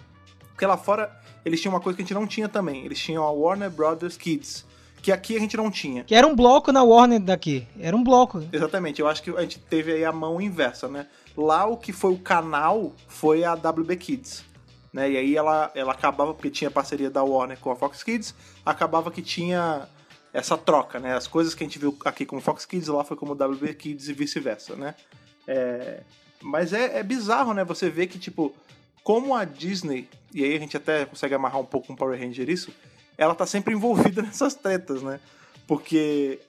[0.51, 1.11] Porque lá fora
[1.45, 2.85] eles tinham uma coisa que a gente não tinha também.
[2.85, 4.65] Eles tinham a Warner Brothers Kids,
[5.03, 6.05] que aqui a gente não tinha.
[6.05, 7.67] Que era um bloco na Warner daqui.
[7.81, 8.43] Era um bloco.
[8.53, 11.07] Exatamente, eu acho que a gente teve aí a mão inversa, né?
[11.37, 14.45] Lá o que foi o canal foi a WB Kids.
[14.93, 15.11] Né?
[15.11, 19.11] E aí ela, ela acabava, porque tinha parceria da Warner com a Fox Kids, acabava
[19.11, 19.89] que tinha
[20.33, 21.15] essa troca, né?
[21.15, 24.09] As coisas que a gente viu aqui como Fox Kids, lá foi como WB Kids
[24.09, 24.95] e vice-versa, né?
[25.47, 26.03] É,
[26.43, 27.65] mas é, é bizarro, né?
[27.65, 28.55] Você vê que, tipo,
[29.03, 32.49] como a Disney, e aí a gente até consegue amarrar um pouco com Power Ranger
[32.49, 32.73] isso,
[33.19, 35.21] ela tá sempre envolvida nessas tretas, né?
[35.67, 36.41] Porque,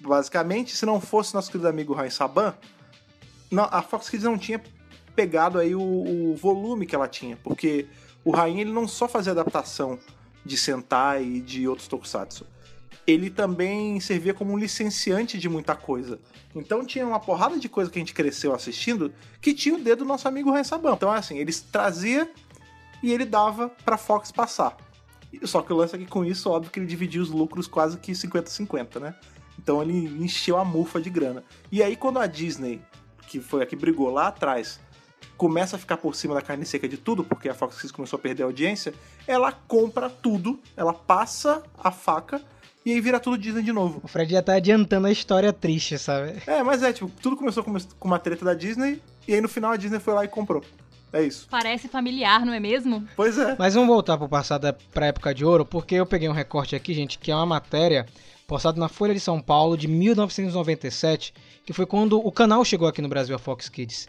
[0.00, 2.54] basicamente, se não fosse nosso querido amigo Ryan Saban,
[3.50, 4.60] não, a Fox Kids não tinha
[5.14, 7.86] pegado aí o, o volume que ela tinha, porque
[8.24, 9.98] o Rain ele não só fazia adaptação
[10.44, 12.46] de Sentai e de outros tokusatsu,
[13.06, 16.18] ele também servia como um licenciante de muita coisa.
[16.54, 20.00] Então tinha uma porrada de coisa que a gente cresceu assistindo que tinha o dedo
[20.00, 20.92] do nosso amigo Ryan Saban.
[20.94, 22.30] Então assim, ele trazia
[23.02, 24.76] e ele dava pra Fox passar.
[25.44, 28.12] Só que o lance aqui com isso, óbvio que ele dividia os lucros quase que
[28.12, 29.14] 50-50, né?
[29.58, 31.44] Então ele encheu a mufa de grana.
[31.70, 32.82] E aí quando a Disney,
[33.28, 34.80] que foi a que brigou lá atrás,
[35.36, 38.18] começa a ficar por cima da carne seca de tudo, porque a Fox Kids começou
[38.18, 38.94] a perder a audiência,
[39.26, 42.42] ela compra tudo, ela passa a faca
[42.84, 44.00] e aí vira tudo Disney de novo.
[44.02, 46.42] O Fred já tá adiantando a história triste, sabe?
[46.46, 49.48] É, mas é, tipo, tudo começou com com uma treta da Disney e aí no
[49.48, 50.62] final a Disney foi lá e comprou.
[51.12, 51.46] É isso.
[51.50, 53.06] Parece familiar, não é mesmo?
[53.16, 53.56] Pois é.
[53.58, 56.94] Mas vamos voltar pro passado, pra época de ouro, porque eu peguei um recorte aqui,
[56.94, 58.06] gente, que é uma matéria
[58.46, 63.02] postada na Folha de São Paulo de 1997, que foi quando o canal chegou aqui
[63.02, 64.08] no Brasil, a Fox Kids.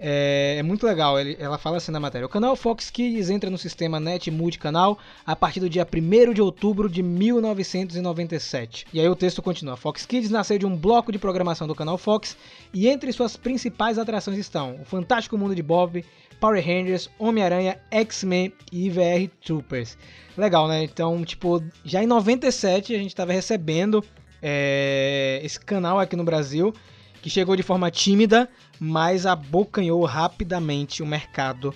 [0.00, 2.24] É, é muito legal, ele- ela fala assim na matéria.
[2.24, 6.40] O canal Fox Kids entra no sistema NET multicanal a partir do dia 1 de
[6.40, 8.86] outubro de 1997.
[8.92, 9.76] E aí o texto continua.
[9.76, 12.36] Fox Kids nasceu de um bloco de programação do canal Fox
[12.72, 16.04] e entre suas principais atrações estão o Fantástico Mundo de Bob,
[16.40, 19.98] Power Rangers, Homem-Aranha, X-Men e IVR Troopers.
[20.36, 20.84] Legal, né?
[20.84, 24.04] Então, tipo, já em 97 a gente estava recebendo
[24.40, 26.72] é, esse canal aqui no Brasil,
[27.22, 31.74] que chegou de forma tímida, mas abocanhou rapidamente o mercado.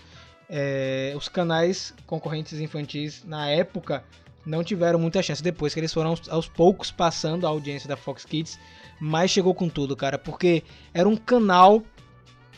[0.48, 4.04] É, os canais concorrentes infantis na época
[4.44, 7.96] não tiveram muita chance depois que eles foram aos, aos poucos passando a audiência da
[7.96, 8.58] Fox Kids,
[9.00, 11.82] mas chegou com tudo, cara, porque era um canal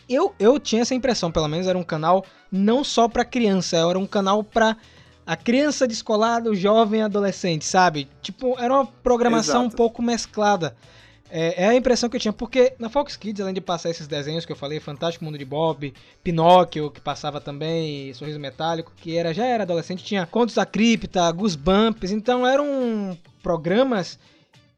[0.09, 3.99] eu, eu tinha essa impressão, pelo menos era um canal não só pra criança, era
[3.99, 4.77] um canal pra
[5.27, 8.09] a criança descolada, o jovem adolescente, sabe?
[8.21, 9.75] Tipo, era uma programação Exato.
[9.75, 10.77] um pouco mesclada.
[11.31, 14.07] É, é a impressão que eu tinha, porque na Fox Kids, além de passar esses
[14.07, 19.17] desenhos que eu falei, Fantástico Mundo de Bob, Pinóquio, que passava também, Sorriso Metálico, que
[19.17, 24.19] era já era adolescente, tinha Contos da Cripta, Goosebumps, então eram programas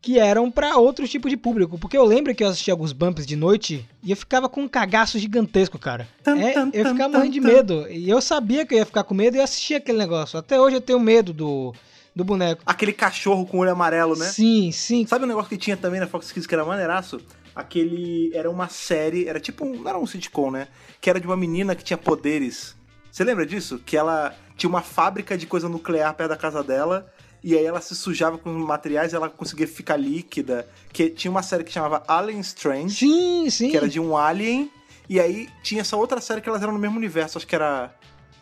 [0.01, 1.77] que eram pra outro tipo de público.
[1.77, 4.69] Porque eu lembro que eu assistia alguns bumps de noite e eu ficava com um
[4.69, 6.07] cagaço gigantesco, cara.
[6.25, 7.87] É, eu ficava morrendo de medo.
[7.91, 10.39] E eu sabia que eu ia ficar com medo e eu assistia aquele negócio.
[10.39, 11.75] Até hoje eu tenho medo do,
[12.17, 12.63] do boneco.
[12.65, 14.25] Aquele cachorro com olho amarelo, né?
[14.25, 15.07] Sim, sim.
[15.07, 17.21] Sabe um negócio que tinha também na Fox Kids que era maneiraço?
[17.55, 18.31] Aquele.
[18.35, 19.83] Era uma série, era tipo um.
[19.83, 20.69] Não era um sitcom, né?
[20.99, 22.75] Que era de uma menina que tinha poderes.
[23.13, 23.79] Você lembra disso?
[23.85, 27.07] Que ela tinha uma fábrica de coisa nuclear perto da casa dela.
[27.45, 30.67] E aí ela se sujava com materiais e ela conseguia ficar líquida.
[30.93, 33.71] Que tinha uma série que chamava Alien Strange, Sim, sim.
[33.71, 34.71] que era de um alien.
[35.09, 37.37] E aí tinha essa outra série que elas eram no mesmo universo.
[37.39, 37.95] Acho que era.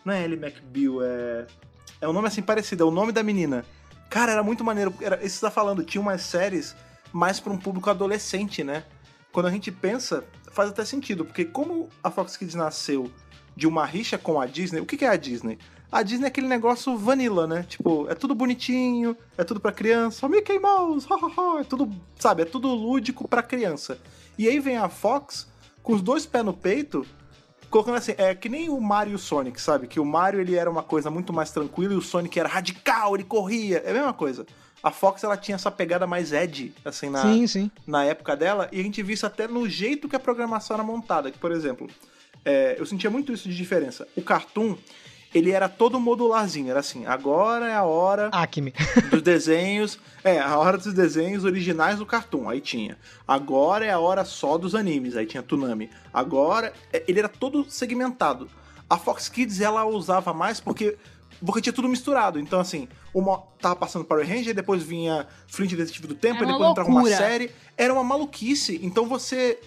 [0.04, 1.46] Não é Ellie McBeal, é.
[2.04, 3.64] É um nome assim parecido, é o nome da menina.
[4.10, 4.92] Cara, era muito maneiro.
[5.00, 6.76] Era, isso tá falando, tinha umas séries
[7.10, 8.84] mais pra um público adolescente, né?
[9.32, 13.10] Quando a gente pensa, faz até sentido, porque como a Fox Kids nasceu
[13.56, 15.58] de uma rixa com a Disney, o que que é a Disney?
[15.90, 17.64] A Disney é aquele negócio vanilla, né?
[17.66, 21.90] Tipo, é tudo bonitinho, é tudo pra criança, Mickey Mouse, ha, ha, ha, é tudo,
[22.18, 23.98] sabe, é tudo lúdico pra criança.
[24.36, 25.48] E aí vem a Fox
[25.82, 27.06] com os dois pés no peito,
[27.74, 29.88] colocando assim, é que nem o Mario e o Sonic, sabe?
[29.88, 33.16] Que o Mario ele era uma coisa muito mais tranquila e o Sonic era radical,
[33.16, 34.46] ele corria, é a mesma coisa.
[34.80, 37.70] A Fox ela tinha essa pegada mais edgy, assim, na, Sim, sim.
[37.84, 40.84] na época dela, e a gente viu isso até no jeito que a programação era
[40.84, 41.32] montada.
[41.32, 41.90] Que, por exemplo,
[42.44, 44.06] é, eu sentia muito isso de diferença.
[44.14, 44.76] O Cartoon,
[45.34, 48.72] ele era todo modularzinho, era assim, agora é a hora Acme.
[49.10, 49.98] dos desenhos.
[50.22, 52.96] É, a hora dos desenhos originais do Cartoon, aí tinha.
[53.26, 55.90] Agora é a hora só dos animes, aí tinha Tsunami.
[56.12, 58.48] Agora, é, ele era todo segmentado.
[58.88, 60.96] A Fox Kids, ela usava mais porque,
[61.44, 62.38] porque tinha tudo misturado.
[62.38, 66.88] Então, assim, uma tava passando Power Ranger, depois vinha Flint Detetive do Tempo, depois entrava
[66.88, 67.50] uma série.
[67.76, 68.78] Era uma maluquice.
[68.82, 69.58] Então você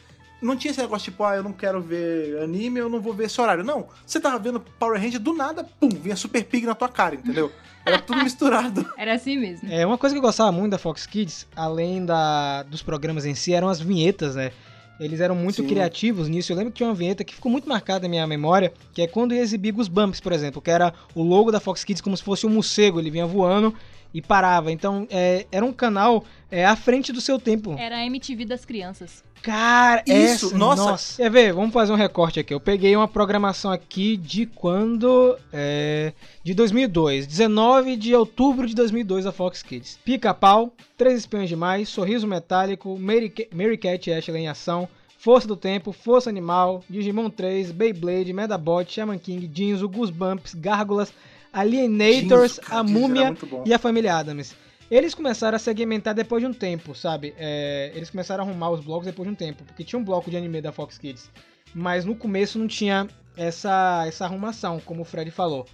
[0.42, 3.26] não tinha esse negócio tipo, ah, eu não quero ver anime, eu não vou ver
[3.26, 3.64] esse horário.
[3.64, 7.16] Não, você tava vendo Power Ranger, do nada, pum, vinha Super Pig na tua cara,
[7.16, 7.52] entendeu?
[7.86, 8.86] Era tudo misturado.
[8.98, 9.68] Era assim mesmo.
[9.72, 13.34] É, uma coisa que eu gostava muito da Fox Kids, além da, dos programas em
[13.34, 14.52] si, eram as vinhetas, né?
[15.00, 15.68] Eles eram muito Sim.
[15.68, 16.52] criativos nisso.
[16.52, 19.08] Eu lembro que tinha uma vinheta que ficou muito marcada na minha memória, que é
[19.08, 22.18] quando ia exibir os Bumps, por exemplo, que era o logo da Fox Kids como
[22.18, 23.74] se fosse um morcego, ele vinha voando
[24.14, 24.72] e parava.
[24.72, 27.76] Então é, era um canal é, à frente do seu tempo.
[27.78, 29.24] Era a MTV das crianças.
[29.42, 31.18] Cara, Isso, essa, nossa.
[31.18, 31.54] Quer ver?
[31.54, 32.54] Vamos fazer um recorte aqui.
[32.54, 35.38] Eu peguei uma programação aqui de quando?
[35.54, 36.12] É,
[36.44, 37.28] de 2002.
[37.28, 40.00] 19 de outubro de 2002 da Fox Kids.
[40.04, 45.56] Pica-pau, Três Espiões Demais, Sorriso Metálico, Mary, Mary Cat e Ashley em Ação, Força do
[45.56, 51.14] Tempo, Força Animal, Digimon 3, Beyblade, Medabot, Shaman King, Jinzo, Goosebumps, Gárgulas,
[51.52, 54.56] Alienators, cara, A Múmia e a Família Adams.
[54.90, 57.34] Eles começaram a segmentar depois de um tempo, sabe?
[57.38, 60.30] É, eles começaram a arrumar os blocos depois de um tempo, porque tinha um bloco
[60.30, 61.30] de anime da Fox Kids,
[61.74, 65.66] mas no começo não tinha essa, essa arrumação, como o Fred falou.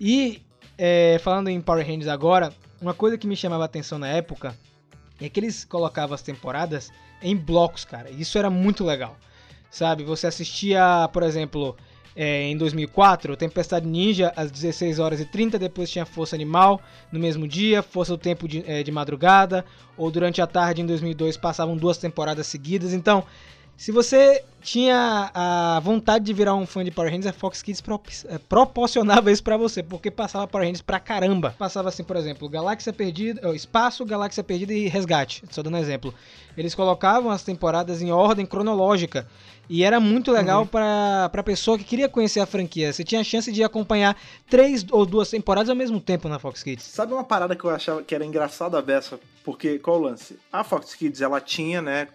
[0.00, 0.42] E
[0.76, 4.56] é, falando em Power Rangers agora, uma coisa que me chamava a atenção na época
[5.20, 6.90] é que eles colocavam as temporadas
[7.22, 8.10] em blocos, cara.
[8.10, 9.16] E isso era muito legal,
[9.70, 10.02] sabe?
[10.02, 11.76] Você assistia, por exemplo,
[12.14, 17.18] é, em 2004, Tempestade Ninja às 16 horas e 30, depois tinha Força Animal no
[17.18, 19.64] mesmo dia, Força do Tempo de, é, de madrugada,
[19.96, 22.92] ou durante a tarde em 2002 passavam duas temporadas seguidas.
[22.92, 23.24] Então,
[23.82, 27.80] se você tinha a vontade de virar um fã de Power Rangers, a Fox Kids
[27.80, 31.52] pro- eh, proporcionava isso pra você, porque passava Power Rangers pra caramba.
[31.58, 36.14] Passava assim, por exemplo, Galáxia Perdida, oh, Espaço, Galáxia Perdida e Resgate, só dando exemplo.
[36.56, 39.26] Eles colocavam as temporadas em ordem cronológica.
[39.68, 42.92] E era muito legal pra, pra pessoa que queria conhecer a franquia.
[42.92, 44.16] Você tinha a chance de acompanhar
[44.48, 46.84] três ou duas temporadas ao mesmo tempo na Fox Kids.
[46.84, 49.18] Sabe uma parada que eu achava que era engraçada a beça?
[49.42, 50.38] Porque, qual o lance?
[50.52, 52.06] A Fox Kids, ela tinha, né?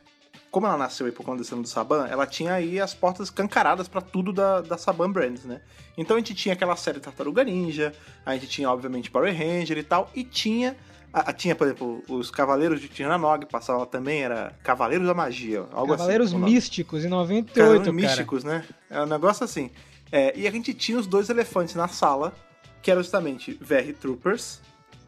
[0.57, 4.01] Como ela nasceu aí por conta do Saban, ela tinha aí as portas cancaradas pra
[4.01, 5.61] tudo da, da Saban Brands, né?
[5.95, 7.93] Então a gente tinha aquela série Tartaruga Ninja,
[8.25, 10.75] a gente tinha, obviamente, Power Ranger e tal, e tinha.
[11.13, 15.59] a- a- tinha, por exemplo, os Cavaleiros de Tiranog, passava também, era Cavaleiros da Magia,
[15.71, 16.35] algo Cavaleiros assim.
[16.37, 16.53] o nome.
[16.53, 17.93] Místicos em 98, Cavaleiros cara.
[17.95, 18.65] místicos, né?
[18.89, 19.69] É um negócio assim.
[20.11, 22.33] É, e a gente tinha os dois elefantes na sala,
[22.81, 24.59] que eram justamente VR Troopers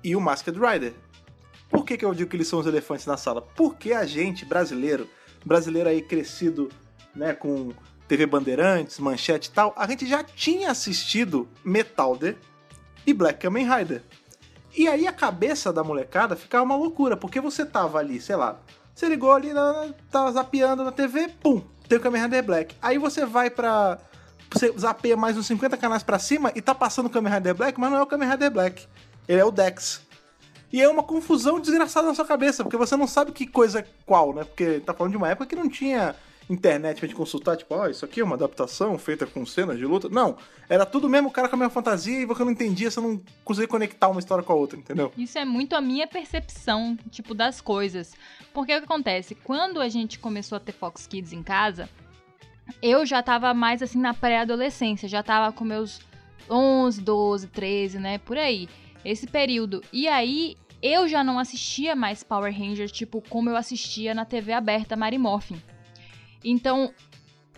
[0.03, 0.93] e o Masked Rider.
[1.71, 3.41] Por que, que eu digo que eles são os elefantes na sala?
[3.41, 5.07] Porque a gente, brasileiro,
[5.45, 6.69] brasileiro aí crescido,
[7.15, 7.71] né, com
[8.08, 12.38] TV Bandeirantes, Manchete e tal, a gente já tinha assistido Metalder
[13.06, 14.04] e Black Kamen Rider.
[14.75, 18.60] E aí a cabeça da molecada ficava uma loucura, porque você tava ali, sei lá,
[18.93, 19.49] você ligou ali,
[20.12, 22.75] tava zapeando na TV, pum, tem o Kamen Rider Black.
[22.82, 23.97] Aí você vai pra.
[24.52, 27.80] Você zapeia mais uns 50 canais pra cima e tá passando o Kamen Rider Black,
[27.80, 28.88] mas não é o Kamen Rider Black.
[29.28, 30.02] Ele é o Dex.
[30.71, 33.86] E é uma confusão desgraçada na sua cabeça, porque você não sabe que coisa é
[34.05, 34.43] qual, né?
[34.43, 36.15] Porque tá falando de uma época que não tinha
[36.49, 39.86] internet pra gente consultar, tipo, ó, isso aqui é uma adaptação feita com cenas de
[39.86, 40.10] luta.
[40.10, 40.36] Não,
[40.67, 43.21] era tudo mesmo o cara com a mesma fantasia e você não entendia, você não
[43.43, 45.12] conseguia conectar uma história com a outra, entendeu?
[45.17, 48.13] Isso é muito a minha percepção, tipo, das coisas.
[48.53, 49.36] Porque o que acontece?
[49.36, 51.88] Quando a gente começou a ter Fox Kids em casa,
[52.82, 55.99] eu já tava mais assim na pré-adolescência, já tava com meus
[56.49, 58.67] 11, 12, 13, né, por aí.
[59.03, 59.83] Esse período.
[59.91, 64.53] E aí eu já não assistia mais Power Rangers, tipo, como eu assistia na TV
[64.53, 65.62] aberta Mary Morphin.
[66.43, 66.93] Então,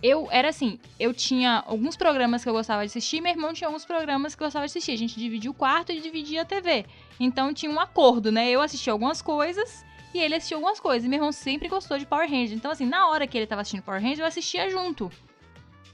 [0.02, 3.68] eu era assim, eu tinha alguns programas que eu gostava de assistir, meu irmão tinha
[3.68, 4.92] alguns programas que eu gostava de assistir.
[4.92, 6.84] A gente dividia o quarto e dividia a TV.
[7.20, 8.50] Então tinha um acordo, né?
[8.50, 11.04] Eu assistia algumas coisas e ele assistia algumas coisas.
[11.04, 12.52] E meu irmão sempre gostou de Power Rangers.
[12.52, 15.10] Então, assim, na hora que ele tava assistindo Power Rangers, eu assistia junto.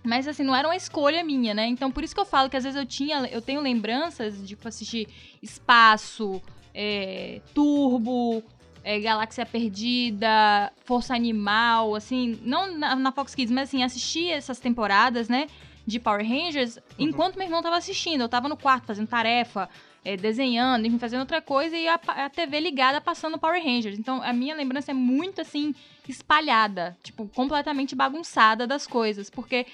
[0.05, 1.67] Mas assim, não era uma escolha minha, né?
[1.67, 4.49] Então por isso que eu falo que às vezes eu tinha, eu tenho lembranças de
[4.49, 5.09] tipo, assistir
[5.43, 6.41] Espaço,
[6.75, 8.43] é, Turbo,
[8.85, 14.59] é, Galáxia Perdida, Força Animal, assim, não na, na Fox Kids, mas assim, assistir essas
[14.59, 15.47] temporadas, né?
[15.87, 18.21] De Power Rangers, enquanto meu irmão tava assistindo.
[18.21, 19.69] Eu tava no quarto fazendo tarefa,
[20.05, 23.99] é, desenhando, enfim, fazendo outra coisa e a, a TV ligada passando Power Rangers.
[23.99, 25.75] Então a minha lembrança é muito assim,
[26.09, 29.29] espalhada, tipo, completamente bagunçada das coisas.
[29.29, 29.67] Porque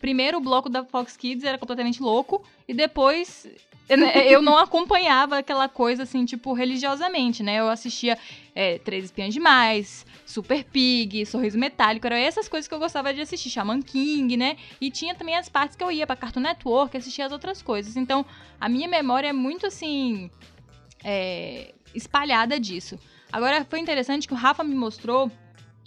[0.00, 3.46] primeiro o bloco da Fox Kids era completamente louco e depois
[3.88, 7.56] né, eu não acompanhava aquela coisa assim, tipo, religiosamente, né?
[7.56, 8.16] Eu assistia
[8.54, 13.20] é, Três Espiãs Demais, Super Pig, Sorriso Metálico, eram essas coisas que eu gostava de
[13.20, 14.56] assistir, Shaman King, né?
[14.80, 17.96] E tinha também as partes que eu ia pra Cartoon Network, assistia as outras coisas.
[17.96, 18.24] Então,
[18.60, 20.30] a minha memória é muito assim.
[21.02, 22.98] é, espalhada disso.
[23.32, 25.30] Agora, foi interessante que o Rafa me mostrou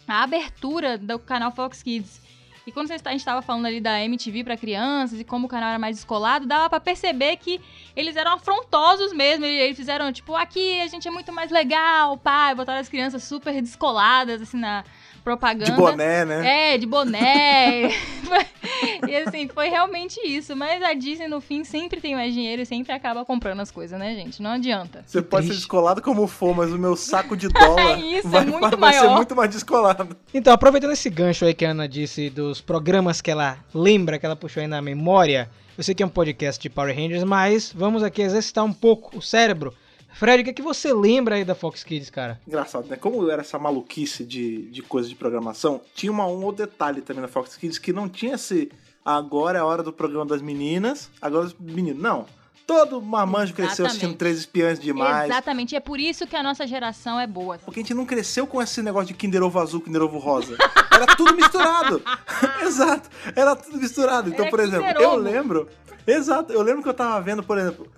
[0.08, 2.22] a abertura do canal Fox Kids.
[2.66, 5.70] E quando a gente estava falando ali da MTV para crianças e como o canal
[5.70, 7.60] era mais descolado, dava para perceber que
[7.96, 9.46] eles eram afrontosos mesmo.
[9.46, 12.56] Eles fizeram, tipo, aqui a gente é muito mais legal, pai.
[12.56, 14.84] Botaram as crianças super descoladas, assim, na
[15.24, 15.72] propaganda.
[15.72, 16.74] De boné, né?
[16.74, 17.90] É, de boné.
[19.08, 20.56] e assim, foi realmente isso.
[20.56, 23.98] Mas a Disney, no fim, sempre tem mais dinheiro e sempre acaba comprando as coisas,
[23.98, 24.42] né, gente?
[24.42, 25.04] Não adianta.
[25.06, 28.32] Você pode ser descolado como for, mas o meu saco de dólar É isso, é
[28.32, 29.16] vai, muito vai ser maior.
[29.16, 30.16] muito mais descolado.
[30.34, 34.26] Então, aproveitando esse gancho aí que a Ana disse dos programas que ela lembra, que
[34.26, 37.74] ela puxou aí na memória, eu sei que é um podcast de Power Rangers, mas
[37.76, 39.74] vamos aqui exercitar um pouco o cérebro,
[40.14, 42.40] Fred, o que, é que você lembra aí da Fox Kids, cara?
[42.48, 42.96] Engraçado, né?
[42.96, 47.22] Como era essa maluquice de, de coisa de programação, tinha uma, um outro detalhe também
[47.22, 48.72] na Fox Kids que não tinha esse.
[49.04, 52.02] Agora é a hora do programa das meninas, agora os meninos.
[52.02, 52.26] Não.
[52.66, 55.30] Todo marmanjo cresceu assistindo Três Espiãs Demais.
[55.30, 57.58] Exatamente, e é por isso que a nossa geração é boa.
[57.58, 60.56] Porque a gente não cresceu com esse negócio de Kinder Ovo azul, Kinder Ovo rosa.
[60.90, 62.02] Era tudo misturado.
[62.64, 63.10] Exato.
[63.36, 64.30] Era tudo misturado.
[64.30, 65.68] Então, Era por exemplo, eu lembro.
[66.08, 66.54] Exato.
[66.54, 67.92] Eu lembro que eu tava vendo, por exemplo.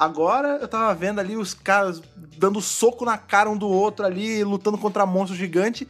[0.00, 2.00] Agora eu tava vendo ali os caras
[2.38, 5.86] dando soco na cara um do outro ali, lutando contra monstro gigante.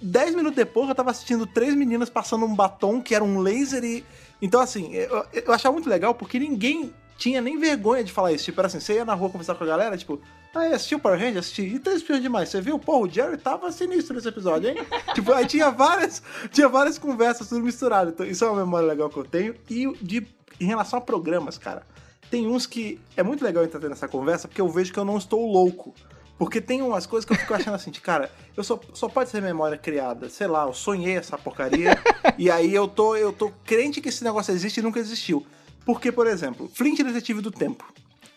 [0.00, 3.84] Dez minutos depois eu tava assistindo três meninas passando um batom que era um laser
[3.84, 4.02] e.
[4.40, 8.46] Então, assim, eu, eu achava muito legal porque ninguém tinha nem vergonha de falar isso.
[8.46, 10.18] Tipo, era assim, você ia na rua conversar com a galera, tipo,
[10.54, 11.40] ah, assistiu Power Rangers?
[11.40, 11.62] Assisti.
[11.62, 12.48] E três espiões demais.
[12.48, 12.78] Você viu?
[12.78, 14.76] Pô, o Jerry tava sinistro nesse episódio, hein?
[15.14, 18.12] tipo, aí tinha várias, tinha várias conversas tudo misturado.
[18.12, 19.54] Então, isso é uma memória legal que eu tenho.
[19.68, 20.26] E de,
[20.58, 21.82] em relação a programas, cara,
[22.30, 25.16] tem uns que é muito legal entrar nessa conversa porque eu vejo que eu não
[25.16, 25.94] estou louco.
[26.38, 29.30] Porque tem umas coisas que eu fico achando assim, de, cara, eu só, só pode
[29.30, 30.28] ser memória criada.
[30.28, 31.98] Sei lá, eu sonhei essa porcaria
[32.36, 35.46] e aí eu tô, eu tô crente que esse negócio existe e nunca existiu.
[35.84, 37.84] Porque, por exemplo, Flint Detetive do Tempo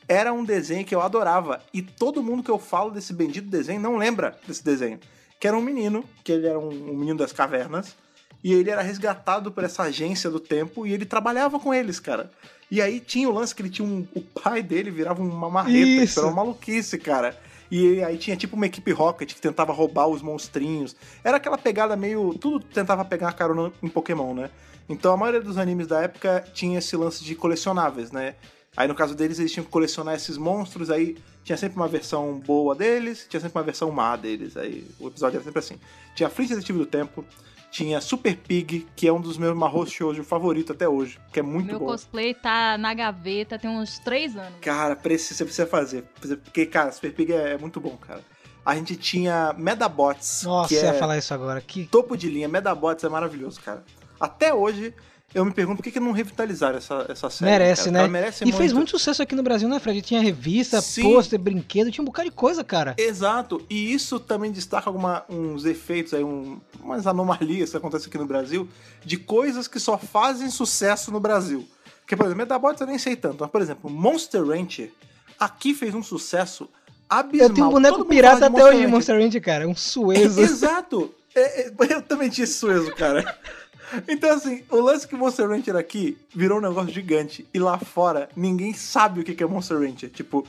[0.07, 3.79] era um desenho que eu adorava e todo mundo que eu falo desse bendito desenho
[3.79, 4.99] não lembra desse desenho.
[5.39, 7.95] Que era um menino, que ele era um, um menino das cavernas,
[8.43, 12.31] e ele era resgatado por essa agência do tempo e ele trabalhava com eles, cara.
[12.71, 14.07] E aí tinha o lance que ele tinha um.
[14.13, 16.19] O pai dele virava uma marreta, Isso.
[16.19, 17.37] era uma maluquice, cara.
[17.71, 20.95] E aí tinha tipo uma equipe Rocket que tentava roubar os monstrinhos.
[21.23, 22.33] Era aquela pegada meio.
[22.35, 24.49] Tudo tentava pegar carona em Pokémon, né?
[24.87, 28.35] Então a maioria dos animes da época tinha esse lance de colecionáveis, né?
[28.75, 32.39] Aí no caso deles eles tinham que colecionar esses monstros, aí tinha sempre uma versão
[32.39, 34.55] boa deles, tinha sempre uma versão má deles.
[34.57, 35.75] Aí o episódio era sempre assim.
[36.15, 37.25] Tinha Flint Detetive do Tempo,
[37.71, 41.43] tinha Super Pig, que é um dos meus Mahou Shoujo favoritos até hoje, que é
[41.43, 41.85] muito Meu bom.
[41.85, 44.59] cosplay tá na gaveta tem uns três anos.
[44.61, 46.03] Cara, precisa, você precisa fazer.
[46.43, 48.21] Porque, cara, Super Pig é, é muito bom, cara.
[48.65, 51.61] A gente tinha Medabots, Nossa, que ia é falar isso agora.
[51.61, 52.47] Que topo de linha.
[52.47, 53.83] Medabots é maravilhoso, cara.
[54.19, 54.93] Até hoje,
[55.33, 57.51] eu me pergunto por que, que não revitalizaram essa, essa série.
[57.51, 57.91] merece, cara.
[57.91, 57.99] né?
[57.99, 60.01] Ela merece e fez muito sucesso aqui no Brasil, né, Fred?
[60.01, 61.03] Tinha revista, Sim.
[61.03, 62.95] pôster, brinquedo, tinha um bocado de coisa, cara.
[62.97, 68.17] Exato, e isso também destaca alguma, uns efeitos aí, um, umas anomalias que acontecem aqui
[68.17, 68.67] no Brasil,
[69.05, 71.67] de coisas que só fazem sucesso no Brasil.
[72.01, 74.91] Porque, por exemplo, Medabots eu nem sei tanto, mas, por exemplo, Monster Rancher
[75.39, 76.67] aqui fez um sucesso
[77.07, 77.49] abismal.
[77.49, 78.89] Eu tenho um boneco pirata até hoje de Rancher.
[78.89, 79.67] Monster Ranch, cara.
[79.67, 80.41] Um suezo.
[80.41, 81.13] Exato!
[81.35, 83.37] É, é, eu também tinha esse suezo, cara.
[84.07, 87.47] Então, assim, o lance que Monster Rancher aqui virou um negócio gigante.
[87.53, 90.09] E lá fora, ninguém sabe o que é Monster Rancher.
[90.09, 90.45] Tipo,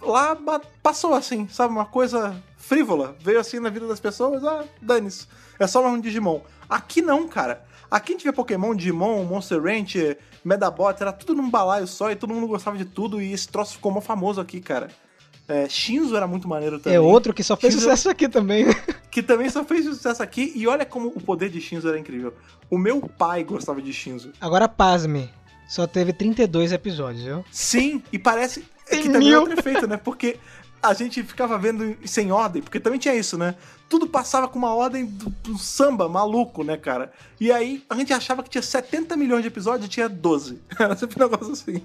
[0.00, 0.36] lá
[0.82, 1.72] passou assim, sabe?
[1.72, 3.16] Uma coisa frívola.
[3.20, 5.26] Veio assim na vida das pessoas, ah, dane-se.
[5.58, 6.40] É só mais um Digimon.
[6.68, 7.64] Aqui não, cara.
[7.90, 12.16] Aqui a gente vê Pokémon, Digimon, Monster Rancher, Medabots, era tudo num balaio só e
[12.16, 13.20] todo mundo gostava de tudo.
[13.20, 14.88] E esse troço ficou mó famoso aqui, cara.
[15.46, 16.96] É, Shinzo era muito maneiro também.
[16.96, 18.66] É outro que só fez Shinzo- sucesso aqui também.
[19.10, 20.52] que também só fez sucesso aqui.
[20.54, 22.32] E olha como o poder de Shinzo era incrível.
[22.70, 24.32] O meu pai gostava de Shinzo.
[24.40, 25.30] Agora, pasme.
[25.68, 27.44] Só teve 32 episódios, viu?
[27.50, 29.40] Sim, e parece é Tem que também é mil.
[29.40, 29.96] outro efeito, né?
[29.96, 30.36] Porque
[30.82, 33.54] a gente ficava vendo sem ordem, porque também tinha isso, né?
[33.88, 37.10] Tudo passava com uma ordem do, do samba maluco, né, cara?
[37.40, 40.60] E aí a gente achava que tinha 70 milhões de episódios e tinha 12.
[40.78, 41.82] Era sempre um negócio assim.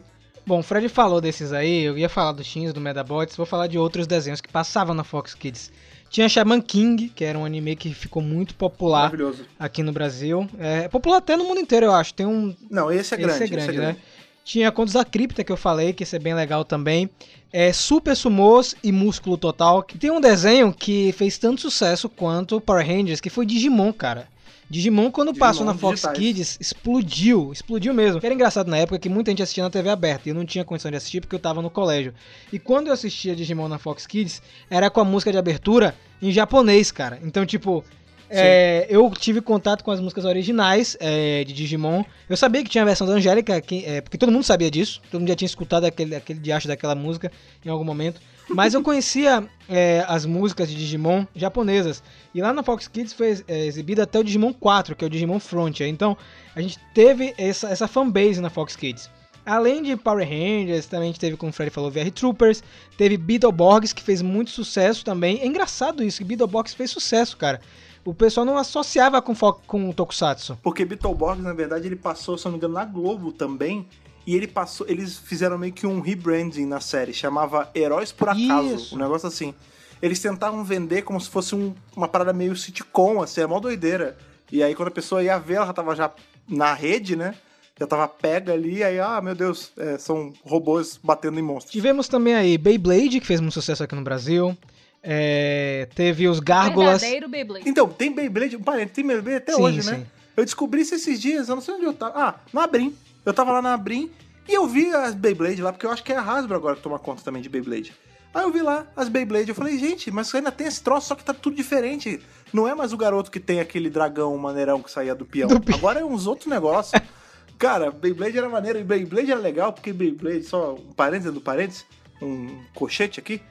[0.50, 3.68] Bom, o Fred falou desses aí, eu ia falar do Shins, do Medabots, vou falar
[3.68, 5.72] de outros desenhos que passavam na Fox Kids.
[6.10, 9.12] Tinha Shaman King, que era um anime que ficou muito popular
[9.60, 10.50] aqui no Brasil.
[10.58, 12.16] É popular até no mundo inteiro, eu acho.
[12.16, 12.56] Tem um.
[12.68, 13.34] Não, esse é grande.
[13.36, 13.98] esse é grande, né?
[14.44, 17.08] Tinha Contos da Cripta, que eu falei, que esse é bem legal também.
[17.54, 19.84] É Super Sumos e Músculo Total.
[19.84, 24.28] Que tem um desenho que fez tanto sucesso quanto Power Rangers, que foi Digimon, cara.
[24.70, 26.18] Digimon, quando Digimon passou na Fox digitais.
[26.18, 28.20] Kids, explodiu, explodiu mesmo.
[28.24, 30.64] Era engraçado na época que muita gente assistia na TV aberta e eu não tinha
[30.64, 32.14] condição de assistir porque eu tava no colégio.
[32.54, 36.32] E quando eu assistia Digimon na Fox Kids, era com a música de abertura em
[36.32, 37.20] japonês, cara.
[37.24, 37.84] Então, tipo,
[38.30, 42.04] é, eu tive contato com as músicas originais é, de Digimon.
[42.30, 45.02] Eu sabia que tinha a versão da Angélica, que- é, porque todo mundo sabia disso.
[45.10, 47.32] Todo mundo já tinha escutado aquele, aquele diacho daquela música
[47.66, 48.22] em algum momento.
[48.50, 52.02] Mas eu conhecia é, as músicas de Digimon japonesas.
[52.34, 55.10] E lá na Fox Kids foi é, exibido até o Digimon 4, que é o
[55.10, 55.88] Digimon Frontier.
[55.88, 56.18] Então
[56.56, 59.10] a gente teve essa, essa fanbase na Fox Kids.
[59.46, 62.62] Além de Power Rangers, também a gente teve, como o Fred falou, VR Troopers.
[62.98, 65.40] Teve Beetleborgs, que fez muito sucesso também.
[65.42, 67.60] É engraçado isso, que Beetleborgs fez sucesso, cara.
[68.06, 69.34] O pessoal não associava com,
[69.66, 70.58] com Tokusatsu.
[70.62, 73.88] Porque Beetleborgs, na verdade, ele passou, se não me engano, na Globo também.
[74.28, 74.86] E ele passou.
[74.88, 77.14] Eles fizeram meio que um rebranding na série.
[77.14, 78.76] Chamava Heróis por Acaso.
[78.76, 78.96] Isso.
[78.96, 79.54] Um negócio assim.
[80.02, 84.18] Eles tentavam vender como se fosse um- uma parada meio sitcom, assim, é mó doideira.
[84.52, 86.12] E aí, quando a pessoa ia ver, ela já tava já
[86.48, 87.36] na rede, né?
[87.80, 91.72] já tava pega ali, aí, ah, meu Deus, é, são robôs batendo em monstros.
[91.72, 94.54] Tivemos também aí Beyblade, que fez muito sucesso aqui no Brasil.
[95.02, 97.00] É, teve os Gárgulas.
[97.02, 97.70] Verdadeiro Beyblade.
[97.70, 99.92] Então, tem Beyblade, um parente, tem Beyblade até Sim, hoje, sim.
[99.92, 100.06] né?
[100.36, 102.14] Eu descobri isso esses dias, eu não sei onde eu tava.
[102.20, 102.94] Ah, na Abrim.
[103.26, 104.12] Eu tava lá na Abrim
[104.48, 106.82] e eu vi as Beyblade lá, porque eu acho que é a Hasbro agora que
[106.82, 107.94] toma conta também de Beyblade.
[108.34, 111.16] Aí eu vi lá as Beyblade, eu falei, gente, mas ainda tem esse troço, só
[111.16, 112.20] que tá tudo diferente.
[112.54, 115.50] Não é mais o garoto que tem aquele dragão maneirão que saía do peão.
[115.74, 117.02] Agora é uns outros negócios.
[117.58, 121.86] Cara, Beyblade era maneiro e Beyblade era legal, porque Beyblade, só um parênteses do parênteses,
[122.22, 123.42] um cochete aqui.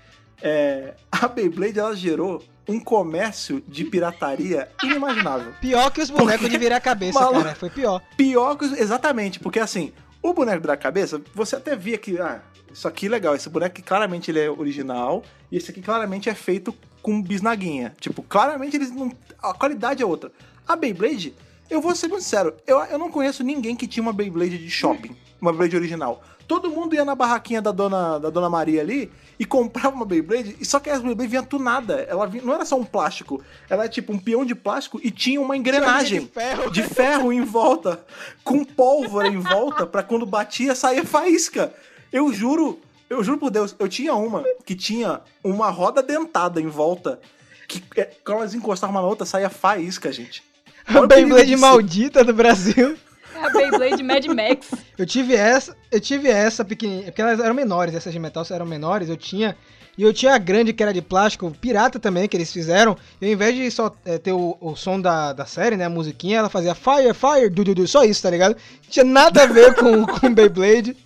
[0.40, 5.52] É, a Beyblade ela gerou um comércio de pirataria inimaginável.
[5.60, 7.42] Pior que os bonecos de virar cabeça, Maluco.
[7.42, 7.54] cara.
[7.54, 8.02] Foi pior.
[8.16, 8.64] Pior que.
[8.66, 9.92] os- Exatamente, porque assim,
[10.22, 12.40] o boneco da cabeça, você até via que, ah,
[12.72, 16.34] isso aqui é legal, esse boneco claramente ele é original, e esse aqui claramente é
[16.34, 17.94] feito com bisnaguinha.
[18.00, 19.10] Tipo, claramente eles não.
[19.42, 20.30] A qualidade é outra.
[20.66, 21.34] A Beyblade,
[21.70, 24.70] eu vou ser muito sincero, eu, eu não conheço ninguém que tinha uma Beyblade de
[24.70, 26.22] shopping, uma Beyblade original.
[26.48, 30.56] Todo mundo ia na barraquinha da dona, da dona Maria ali e comprava uma Beyblade,
[30.58, 32.00] e só que as Beyblade vinha tunada.
[32.08, 35.10] Ela vinha- não era só um plástico, ela era tipo um peão de plástico e
[35.10, 36.70] tinha uma engrenagem de ferro.
[36.70, 38.02] de ferro em volta,
[38.42, 41.72] com pólvora em volta, pra quando batia sair faísca.
[42.10, 42.80] Eu juro,
[43.10, 47.20] eu juro por Deus, eu tinha uma que tinha uma roda dentada em volta,
[47.68, 50.42] que é, quando elas encostavam uma na outra saía faísca, gente.
[50.88, 52.96] Olha A Beyblade maldita do Brasil.
[53.42, 54.70] A Beyblade Mad Max.
[54.96, 58.66] Eu tive essa, eu tive essa pequenininha, porque elas eram menores, essas de metal eram
[58.66, 59.56] menores, eu tinha.
[59.96, 62.96] E eu tinha a grande que era de plástico, pirata também, que eles fizeram.
[63.20, 65.90] E ao invés de só é, ter o, o som da, da série, né, a
[65.90, 68.54] musiquinha, ela fazia fire, fire, du, du, du, só isso, tá ligado?
[68.54, 70.96] Não tinha nada a ver com, com Beyblade.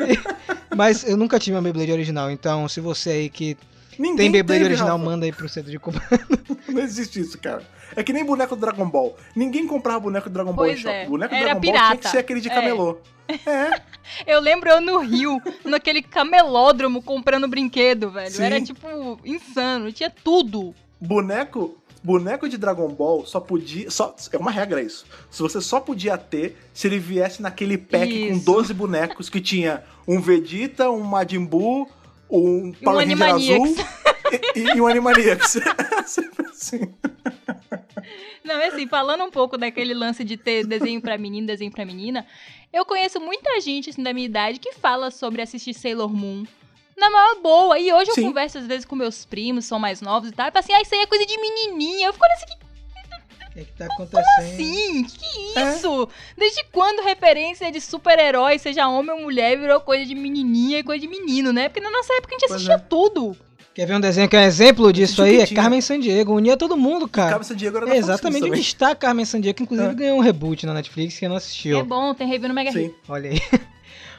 [0.00, 3.56] E- mas eu nunca tive uma Beyblade original, então se você aí que
[3.98, 5.10] Ninguém tem Beyblade teve, original, Rafa.
[5.10, 6.02] manda aí pro centro de compra.
[6.68, 7.62] Não existe isso, cara.
[7.96, 9.16] É que nem boneco do Dragon Ball.
[9.36, 10.94] Ninguém comprava boneco do Dragon Ball Pois em shopping.
[10.96, 12.08] é, Boneco do Dragon Ball tinha que pirata.
[12.08, 12.54] ser aquele de É.
[12.54, 12.98] camelô.
[13.28, 13.80] É.
[14.26, 18.30] Eu lembro eu no Rio, naquele camelódromo comprando brinquedo, velho.
[18.30, 18.42] Sim.
[18.42, 20.74] Era tipo insano, tinha tudo.
[21.00, 23.90] Boneco, boneco de Dragon Ball só podia.
[23.90, 25.06] Só, é uma regra isso.
[25.30, 28.44] Se você só podia ter se ele viesse naquele pack com Isso.
[28.44, 31.88] 12 bonecos que tinha um Vegeta, um Majin Buu,
[32.38, 33.78] um Power Ranger Animaniacs.
[33.78, 33.86] azul
[34.54, 35.58] e, e um Animaniacs.
[36.06, 36.94] Sempre assim.
[38.42, 41.84] Não, é assim, falando um pouco daquele lance de ter desenho pra menino, desenho pra
[41.84, 42.26] menina,
[42.72, 46.44] eu conheço muita gente assim, da minha idade que fala sobre assistir Sailor Moon.
[46.96, 47.78] Na maior boa.
[47.78, 48.22] E hoje eu Sim.
[48.24, 50.48] converso às vezes com meus primos, são mais novos e tal.
[50.48, 52.06] E falo assim, ah, isso aí é coisa de menininha.
[52.06, 52.63] Eu fico assim, que
[53.54, 54.56] O que, que tá acontecendo?
[54.56, 56.08] Sim, que isso?
[56.36, 61.00] Desde quando referência de super-herói, seja homem ou mulher, virou coisa de menininha e coisa
[61.00, 61.68] de menino, né?
[61.68, 62.78] Porque na nossa época a gente Pois assistia é.
[62.78, 63.36] tudo.
[63.72, 65.44] Quer ver um desenho que é um exemplo disso aí?
[65.46, 65.56] que É.
[65.56, 67.30] Carmen Sandiego, unia todo mundo, cara.
[67.30, 69.94] Carmen Sandiego era da É, exatamente onde está a Carmen Sandiego, que inclusive É.
[69.94, 71.84] ganhou um reboot na Netflix que eu não É assistiu.
[71.84, 72.88] bom, tem review no Mega Hit.
[72.88, 72.94] Sim.
[73.08, 73.40] Olha aí.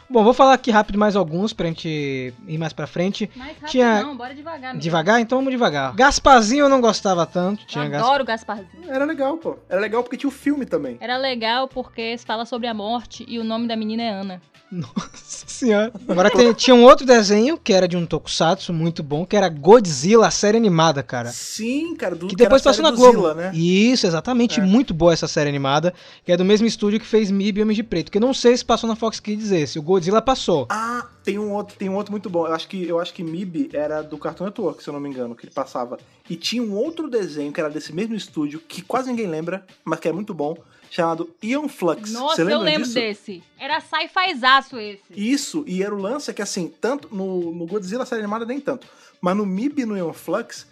[0.10, 3.30] Bom, vou falar aqui rápido mais alguns pra gente ir mais pra frente.
[3.36, 4.70] Mais rápido Tinha- não, bora devagar.
[4.72, 4.84] amigo.
[4.84, 5.96] Devagar, então vamos devagar.
[5.96, 7.64] Gasparzinho eu não gostava tanto.
[7.64, 8.04] Eu Tinha Gas...
[8.04, 8.88] adoro o Gasparzinho.
[8.88, 9.58] Era legal, pô.
[9.68, 10.98] Era legal porque tinha o filme também.
[11.00, 14.42] Era legal porque se fala sobre a morte e o nome da menina é Ana.
[14.72, 15.92] Nossa senhora.
[16.08, 19.48] Agora tem- tinha um outro desenho que era de um tokusatsu muito bom, que era
[19.48, 21.32] Godzilla, a série animada, cara.
[21.32, 22.16] Sim, cara.
[22.16, 23.20] Do, Que depois era a passou na Globo.
[23.20, 23.52] Zilla, né?
[23.56, 24.60] Isso, exatamente.
[24.60, 24.64] É.
[24.64, 25.94] Muito boa essa série animada.
[26.26, 28.12] Que é do mesmo estúdio que fez MIB e Homem de Preto.
[28.12, 29.78] Que eu não sei se passou na Fox Kids esse.
[29.80, 30.66] O Godzilla passou.
[30.70, 32.46] Ah, tem um outro, tem um outro muito bom.
[32.48, 35.10] Eu acho que eu acho que MIB era do Cartoon Network, se eu não me
[35.10, 35.98] engano, que ele passava.
[36.30, 40.00] E tinha um outro desenho que era desse mesmo estúdio, que quase ninguém lembra, mas
[40.00, 40.58] que é muito bom,
[40.90, 42.12] chamado Ion Flux.
[42.12, 42.96] Nossa, eu lembro disso?
[42.96, 43.44] desse.
[43.60, 45.02] Era sci-fizaço esse.
[45.16, 48.60] Isso, e era o lance é que assim, tanto no, no Godzilla série animada nem
[48.60, 48.88] tanto,
[49.22, 50.68] mas no MIB e no Ion Flux,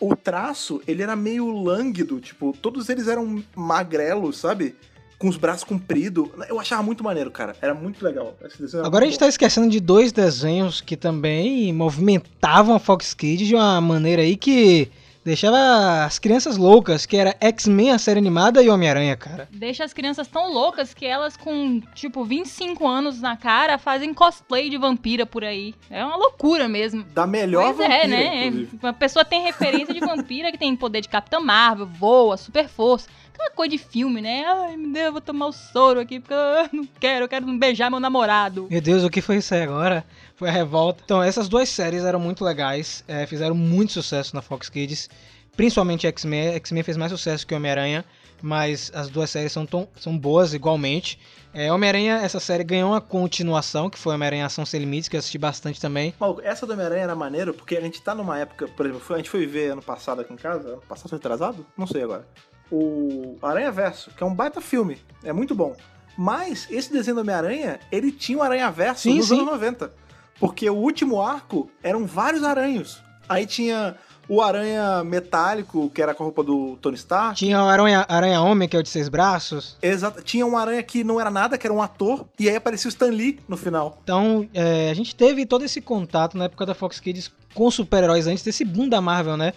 [0.00, 4.74] o traço, ele era meio lânguido, tipo, todos eles eram magrelos, sabe?
[5.18, 6.28] Com os braços compridos.
[6.48, 7.56] Eu achava muito maneiro, cara.
[7.60, 8.36] Era muito legal.
[8.44, 12.78] Esse desenho era Agora a gente tá esquecendo de dois desenhos que também movimentavam a
[12.78, 14.88] Fox Kids de uma maneira aí que
[15.24, 19.48] deixava as crianças loucas, que era X-Men, a série animada, e Homem-Aranha, cara.
[19.50, 24.70] Deixa as crianças tão loucas que elas com, tipo, 25 anos na cara fazem cosplay
[24.70, 25.74] de vampira por aí.
[25.90, 27.04] É uma loucura mesmo.
[27.14, 28.46] Da melhor pois é, vampira, né?
[28.46, 28.78] inclusive.
[28.82, 33.08] A pessoa tem referência de vampira que tem poder de Capitã Marvel, voa, super força.
[33.38, 34.44] Aquela coisa de filme, né?
[34.44, 37.46] Ai, meu Deus, eu vou tomar o soro aqui porque eu não quero, eu quero
[37.56, 38.66] beijar meu namorado.
[38.68, 40.04] Meu Deus, o que foi isso aí agora?
[40.38, 41.02] Foi a revolta.
[41.04, 45.10] Então, essas duas séries eram muito legais, é, fizeram muito sucesso na Fox Kids,
[45.56, 46.54] principalmente X-Men.
[46.54, 48.04] X-Men fez mais sucesso que Homem-Aranha,
[48.40, 51.18] mas as duas séries são, tão, são boas igualmente.
[51.52, 55.18] É, Homem-Aranha, essa série ganhou uma continuação, que foi Homem-Aranha Ação Sem Limites, que eu
[55.18, 56.14] assisti bastante também.
[56.20, 59.16] Maluco, essa do Homem-Aranha era maneiro porque a gente tá numa época, por exemplo, foi-
[59.16, 61.66] a gente foi ver ano passado aqui em casa, ano passado foi atrasado?
[61.76, 62.24] Não sei agora.
[62.70, 65.74] O Aranha Verso, que é um baita filme, é muito bom.
[66.16, 69.34] Mas esse desenho do Homem-Aranha, ele tinha um aranha-verso Sim, nos sim.
[69.34, 69.92] anos 90.
[70.38, 73.02] Porque o último arco eram vários aranhos.
[73.28, 73.96] Aí tinha
[74.28, 77.36] o aranha metálico, que era com a roupa do Tony Stark.
[77.36, 79.76] Tinha o Aranha, Aranha Homem, que é o de seis braços.
[79.80, 80.22] Exato.
[80.22, 82.26] Tinha um aranha que não era nada, que era um ator.
[82.38, 83.98] E aí aparecia o Stan Lee no final.
[84.02, 88.26] Então, é, a gente teve todo esse contato na época da Fox Kids com super-heróis
[88.26, 89.54] antes desse boom da Marvel, né?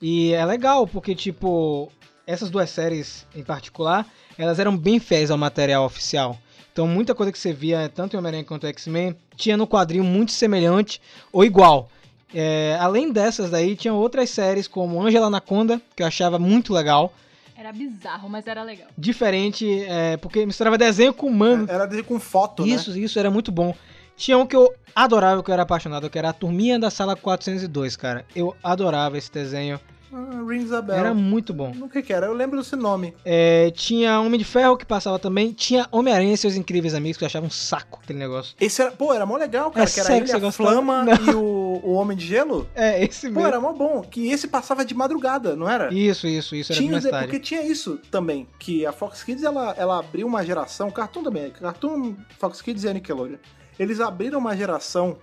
[0.00, 1.90] E é legal, porque, tipo,
[2.26, 4.06] essas duas séries em particular,
[4.38, 6.38] elas eram bem fiéis ao material oficial.
[6.72, 10.04] Então, muita coisa que você via, tanto em Homem-Aranha quanto em X-Men, tinha no quadrinho
[10.04, 11.00] muito semelhante
[11.30, 11.90] ou igual.
[12.34, 17.12] É, além dessas daí, tinha outras séries como Angela Anaconda, que eu achava muito legal.
[17.54, 18.88] Era bizarro, mas era legal.
[18.96, 21.66] Diferente, é, porque misturava desenho com humano.
[21.68, 22.72] Era desenho com foto, né?
[22.72, 23.74] Isso, isso era muito bom.
[24.16, 27.14] Tinha um que eu adorava, que eu era apaixonado, que era a Turminha da Sala
[27.14, 28.24] 402, cara.
[28.34, 29.78] Eu adorava esse desenho.
[30.12, 30.96] Ah, rings a bell.
[30.96, 31.72] Era muito bom.
[31.80, 32.26] O que que era?
[32.26, 33.14] Eu lembro desse nome.
[33.24, 35.52] É, tinha Homem de Ferro que passava também.
[35.52, 38.54] Tinha Homem-Aranha e seus incríveis amigos, que eu achava um saco aquele negócio.
[38.60, 39.88] Esse era, pô, era mó legal, cara.
[39.88, 40.52] É que era ele, a?
[40.52, 41.14] Flama Não.
[41.26, 42.68] e o, o Homem de Gelo.
[42.74, 43.46] É, esse Pô, mesmo.
[43.46, 44.02] era mó bom.
[44.02, 45.92] Que esse passava de madrugada, não era?
[45.92, 46.72] Isso, isso, isso.
[46.72, 47.26] Era tinha, mais de- tarde.
[47.26, 51.50] porque tinha isso também, que a Fox Kids ela, ela abriu uma geração, Cartoon também,
[51.50, 53.38] Cartoon, Fox Kids e Nickelodeon.
[53.78, 55.16] Eles abriram uma geração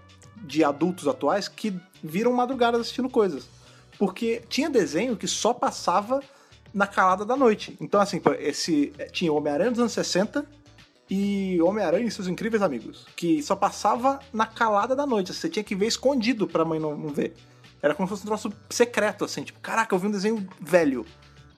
[0.43, 1.73] de adultos atuais que
[2.03, 3.47] viram madrugadas assistindo coisas.
[3.99, 6.21] Porque tinha desenho que só passava
[6.73, 7.77] na calada da noite.
[7.79, 10.45] Então, assim, esse tinha Homem-Aranha dos anos 60
[11.09, 15.33] e Homem-Aranha e seus incríveis amigos, que só passava na calada da noite.
[15.33, 17.33] Você tinha que ver escondido pra mãe não, não ver.
[17.81, 21.05] Era como se fosse um troço secreto, assim, tipo, caraca, eu vi um desenho velho.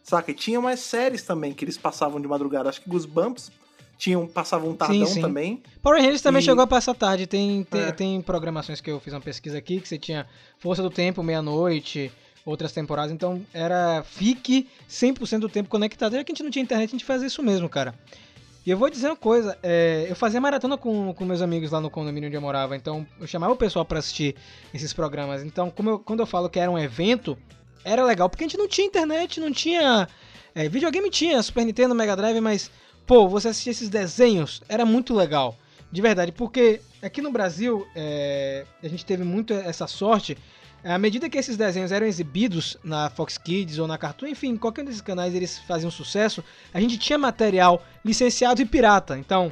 [0.03, 0.31] Saca?
[0.31, 2.69] E tinha umas séries também que eles passavam de madrugada.
[2.69, 3.51] Acho que Goosebumps
[3.97, 5.21] tinham, passavam um tardão sim.
[5.21, 5.61] também.
[5.81, 7.27] Power Rangers também E- chegou a passar tarde.
[7.27, 7.91] Tem, tem, É.
[7.91, 10.25] tem programações que eu fiz uma pesquisa aqui, que você tinha
[10.57, 12.11] Força do Tempo, meia-noite,
[12.45, 13.11] outras temporadas.
[13.11, 16.13] Então era fique 100% do tempo conectado.
[16.15, 17.93] Já que a gente não tinha internet, a gente fazia isso mesmo, cara.
[18.65, 21.81] E eu vou dizer uma coisa, é, eu fazia maratona com, com meus amigos lá
[21.81, 24.35] no condomínio onde eu morava, então eu chamava o pessoal pra assistir
[24.71, 25.43] esses programas.
[25.43, 27.35] Então, eu- quando eu falo que era um evento,
[27.83, 30.07] era legal, porque a gente não tinha internet, não tinha.
[30.53, 32.69] é, videogame tinha, Super Nintendo, Mega Drive, mas,
[33.07, 35.57] pô, você assistir esses desenhos era muito legal.
[35.91, 40.37] De verdade, porque aqui no Brasil é, a gente teve muito essa sorte.
[40.83, 44.81] À medida que esses desenhos eram exibidos na Fox Kids ou na Cartoon, enfim, qualquer
[44.81, 49.17] um desses canais eles faziam sucesso, a gente tinha material licenciado e pirata.
[49.17, 49.51] Então,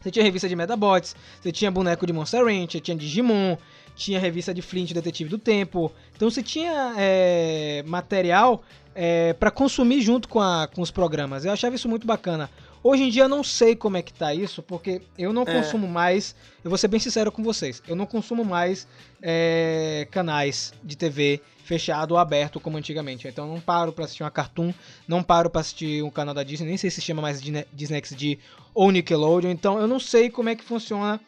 [0.00, 3.56] você tinha revista de Medabots, você tinha boneco de Monster Ranch, você tinha Digimon,
[3.96, 5.90] tinha revista de Flint, Detetive do Tempo.
[6.14, 8.62] Então você tinha é, material
[8.94, 11.44] é, para consumir junto com, a- com os programas.
[11.44, 12.50] Eu achava isso muito bacana.
[12.82, 15.52] Hoje em dia eu não sei como é que tá isso, porque eu não É.
[15.56, 18.88] consumo mais, eu vou ser bem sincero com vocês, eu não consumo mais
[19.22, 23.28] é, canais de TV fechado ou aberto como antigamente.
[23.28, 24.72] Então eu não paro pra assistir uma Cartoon,
[25.06, 28.00] não paro pra assistir um canal da Disney, nem sei se chama mais Disney Disney
[28.02, 28.38] XD
[28.74, 31.20] ou Nickelodeon, então eu não sei como é que funciona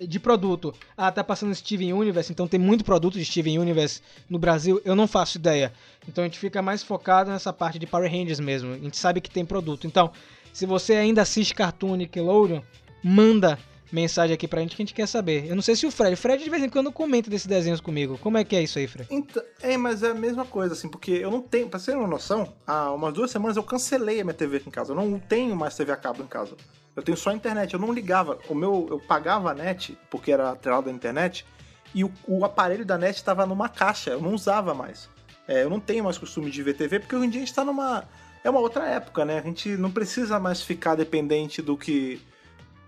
[0.00, 0.72] de produto.
[0.96, 4.00] Ah, tá passando Steven Universe, então tem muito produto de Steven Universe
[4.30, 5.72] no Brasil, eu não faço ideia.
[6.08, 8.72] Então a gente fica mais focado nessa parte de Power Rangers mesmo.
[8.72, 9.86] A gente sabe que tem produto.
[9.86, 10.10] Então,
[10.52, 12.60] se você ainda assiste Cartoon Nickelodeon,
[13.02, 13.58] manda
[13.92, 15.46] mensagem aqui pra gente que a gente quer saber.
[15.48, 17.80] Eu não sei se o Fred, o Fred de vez em quando comenta desses desenhos
[17.80, 18.18] comigo.
[18.18, 19.08] Como é que é isso aí, Fred?
[19.10, 21.98] Então, é, mas é a mesma coisa, assim, porque eu não tenho, pra você ter
[21.98, 24.92] uma noção, há umas duas semanas eu cancelei a minha TV aqui em casa.
[24.92, 26.56] Eu não tenho mais TV a cabo em casa.
[26.94, 27.74] Eu tenho só a internet.
[27.74, 28.38] Eu não ligava.
[28.48, 31.46] O meu, eu pagava a net, porque era atrelado à internet,
[31.94, 34.10] e o, o aparelho da net estava numa caixa.
[34.10, 35.08] Eu não usava mais.
[35.48, 37.54] É, eu não tenho mais costume de ver TV, porque hoje em dia a gente
[37.54, 38.04] tá numa.
[38.42, 39.38] É uma outra época, né?
[39.38, 42.20] A gente não precisa mais ficar dependente do que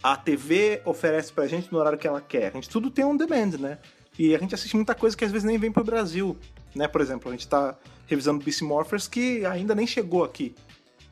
[0.02, 2.48] a TV oferece pra gente no horário que ela quer.
[2.48, 3.78] A gente tudo tem um demand, né?
[4.18, 6.36] E a gente assiste muita coisa que às vezes nem vem pro Brasil,
[6.74, 6.88] né?
[6.88, 7.76] Por exemplo, a gente tá
[8.06, 10.54] revisando Beast Morphers que ainda nem chegou aqui.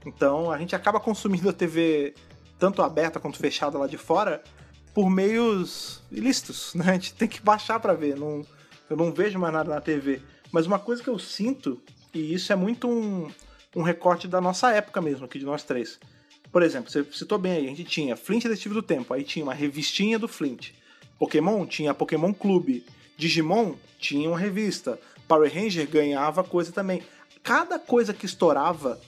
[0.04, 2.14] Então a gente acaba consumindo a TV
[2.58, 4.42] tanto aberta quanto fechada lá de fora
[4.92, 6.84] por meios ilícitos, né?
[6.88, 8.16] A gente tem que baixar pra ver.
[8.16, 8.44] Não,
[8.88, 10.20] eu não vejo mais nada na TV.
[10.50, 11.80] Mas uma coisa que eu sinto,
[12.12, 13.30] e isso é muito um,
[13.74, 15.98] um recorte da nossa época mesmo, aqui de nós três.
[16.50, 19.44] Por exemplo, você citou bem aí, a gente tinha Flint Detetive do Tempo, aí tinha
[19.44, 20.70] uma revistinha do Flint.
[21.18, 22.84] Pokémon tinha Pokémon Clube.
[23.16, 24.98] Digimon tinha uma revista.
[25.28, 27.02] Power Ranger ganhava coisa também.
[27.42, 28.98] Cada coisa que estourava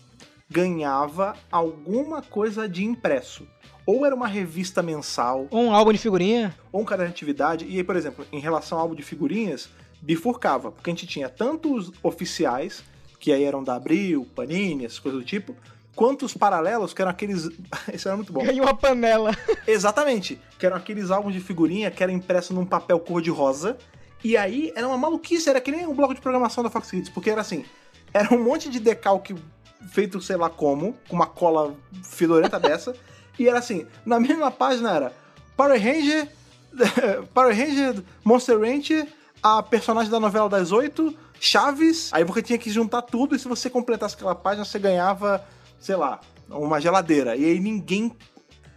[0.48, 3.46] ganhava alguma coisa de impresso.
[3.84, 6.54] Ou era uma revista mensal, Ou um álbum de figurinha?
[6.70, 7.66] ou um caderno de atividade.
[7.68, 9.68] E aí, por exemplo, em relação ao álbum de figurinhas,
[10.00, 10.70] bifurcava.
[10.70, 12.84] Porque a gente tinha tanto os oficiais,
[13.22, 15.54] que aí eram da Abril, Panini, essas coisas do tipo,
[15.94, 17.48] quanto os paralelos, que eram aqueles.
[17.94, 18.42] Isso era muito bom.
[18.42, 19.30] Ganhou uma panela.
[19.64, 20.40] Exatamente.
[20.58, 23.78] Que eram aqueles álbuns de figurinha que era impresso num papel cor-de-rosa.
[24.24, 27.10] E aí era uma maluquice, era que nem um bloco de programação da Fox Kids,
[27.10, 27.64] porque era assim:
[28.12, 29.36] era um monte de decalque
[29.92, 32.92] feito sei lá como, com uma cola fedorenta dessa.
[33.38, 35.12] E era assim, na mesma página era
[35.56, 36.28] Power Ranger,
[37.32, 39.06] Power Ranger, Monster Rancher,
[39.40, 43.48] a personagem da novela das oito, Chaves, aí você tinha que juntar tudo e se
[43.48, 45.44] você completasse aquela página, você ganhava,
[45.76, 47.34] sei lá, uma geladeira.
[47.34, 48.16] E aí ninguém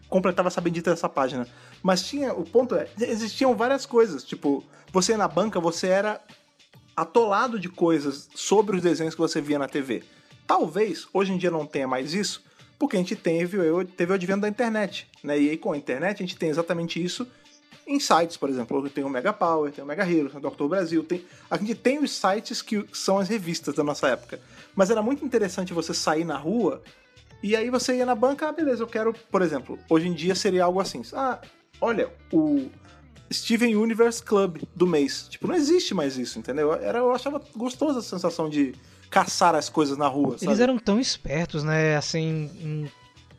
[0.09, 1.47] completava essa bendita dessa página.
[1.84, 6.20] Mas tinha, o ponto é, existiam várias coisas, tipo, você na banca, você era
[6.97, 10.03] atolado de coisas sobre os desenhos que você via na TV.
[10.47, 12.43] Talvez hoje em dia não tenha mais isso,
[12.80, 13.59] porque a gente teve,
[13.95, 15.39] teve o advento da internet, né?
[15.39, 17.28] E aí com a internet a gente tem exatamente isso
[17.88, 18.89] em sites, por exemplo.
[18.89, 20.65] Tem o Mega Power, tem o Mega Hero, tem o Dr.
[20.65, 21.23] Brasil, tem...
[21.49, 24.39] a gente tem os sites que são as revistas da nossa época.
[24.75, 26.81] Mas era muito interessante você sair na rua
[27.43, 30.33] e aí você ia na banca, ah, beleza, eu quero, por exemplo, hoje em dia
[30.33, 31.39] seria algo assim, ah,
[31.79, 32.69] olha, o
[33.31, 35.27] Steven Universe Club do mês.
[35.29, 36.73] Tipo, não existe mais isso, entendeu?
[36.73, 38.73] Era, eu achava gostosa a sensação de
[39.09, 40.38] caçar as coisas na rua.
[40.38, 40.47] Sabe?
[40.47, 41.95] Eles eram tão espertos, né?
[41.95, 42.91] Assim, em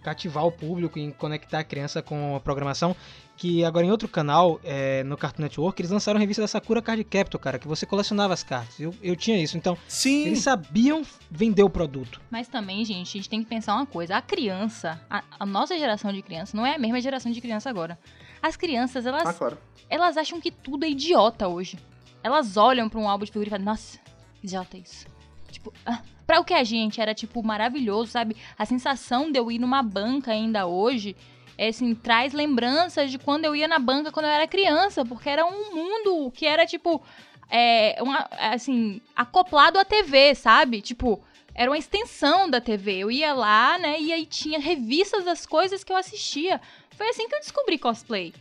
[0.03, 2.95] cativar o público, em conectar a criança com a programação,
[3.37, 6.81] que agora em outro canal, é, no Cartoon Network, eles lançaram a revista da Sakura
[6.81, 8.81] Card Captor, cara, que você colecionava as cartas.
[8.81, 10.27] Eu, eu tinha isso, então Sim.
[10.27, 12.21] eles sabiam vender o produto.
[12.31, 14.17] Mas também, gente, a gente tem que pensar uma coisa.
[14.17, 17.69] A criança, a, a nossa geração de criança, não é a mesma geração de criança
[17.69, 17.99] agora.
[18.43, 19.59] As crianças, elas, ah, claro.
[19.89, 21.79] elas acham que tudo é idiota hoje.
[22.23, 23.99] Elas olham para um álbum de figura e falam, nossa,
[24.43, 25.07] idiota isso.
[25.51, 28.37] Tipo, ah, pra o que a gente era, tipo, maravilhoso, sabe?
[28.59, 31.15] A sensação de eu ir numa banca ainda hoje,
[31.59, 35.29] é, assim, traz lembranças de quando eu ia na banca quando eu era criança, porque
[35.29, 37.03] era um mundo que era, tipo,
[37.51, 40.81] é, uma, assim, acoplado à TV, sabe?
[40.81, 41.23] Tipo,
[41.55, 42.99] era uma extensão da TV.
[42.99, 46.61] Eu ia lá, né, e aí tinha revistas das coisas que eu assistia.
[46.97, 48.35] Foi assim que eu descobri cosplay.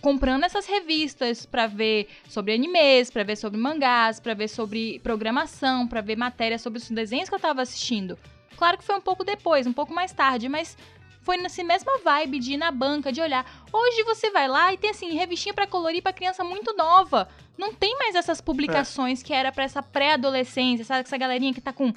[0.00, 5.88] Comprando essas revistas para ver sobre animes, para ver sobre mangás, para ver sobre programação,
[5.88, 8.16] para ver matérias sobre os desenhos que eu tava assistindo.
[8.56, 10.76] Claro que foi um pouco depois, um pouco mais tarde, mas
[11.22, 13.44] foi nessa mesma vibe de ir na banca, de olhar.
[13.72, 17.28] Hoje você vai lá e tem assim, revistinha para colorir para criança muito nova.
[17.56, 19.24] Não tem mais essas publicações é.
[19.24, 21.00] que era para essa pré-adolescência, sabe?
[21.06, 21.92] Essa galerinha que tá com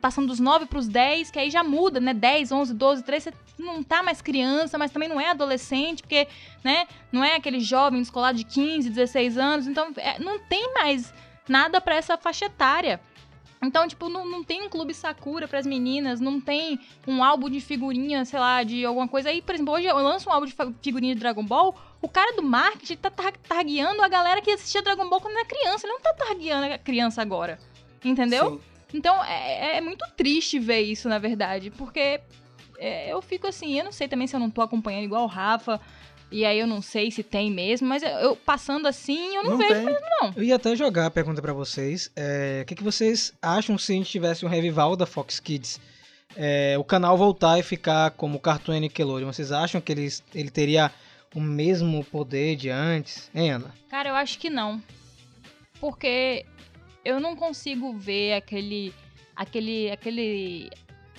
[0.00, 2.12] passando dos 9 para os 10, que aí já muda, né?
[2.12, 6.28] 10, 11, 12, 13, você não tá mais criança, mas também não é adolescente, porque,
[6.62, 11.14] né, não é aquele jovem escolar de 15, 16 anos, então é, não tem mais
[11.48, 13.00] nada para essa faixa etária.
[13.64, 17.48] Então, tipo, não, não tem um clube Sakura para as meninas, não tem um álbum
[17.48, 19.30] de figurinha, sei lá, de alguma coisa.
[19.30, 22.36] Aí, por exemplo, hoje eu lanço um álbum de figurinha de Dragon Ball, o cara
[22.36, 25.86] do marketing tá targueando a galera que assistia Dragon Ball quando era criança.
[25.86, 27.58] Ele não tá targueando a criança agora.
[28.04, 28.50] Entendeu?
[28.50, 28.60] Sim.
[28.92, 32.20] Então é, é, muito triste ver isso, na verdade, porque
[32.78, 35.28] é, eu fico assim, eu não sei também se eu não tô acompanhando igual o
[35.28, 35.80] Rafa.
[36.34, 39.58] E aí eu não sei se tem mesmo, mas eu passando assim, eu não, não
[39.58, 39.84] vejo tem.
[39.84, 40.32] mesmo, não.
[40.34, 42.10] Eu ia até jogar a pergunta para vocês.
[42.16, 45.80] É, o que, que vocês acham se a gente tivesse um revival da Fox Kids?
[46.36, 49.32] É, o canal voltar e ficar como Cartoon Nickelodeon.
[49.32, 50.90] Vocês acham que ele, ele teria
[51.32, 53.72] o mesmo poder de antes, hein, Ana?
[53.88, 54.82] Cara, eu acho que não.
[55.80, 56.44] Porque
[57.04, 58.92] eu não consigo ver aquele
[59.36, 60.68] aquele aquele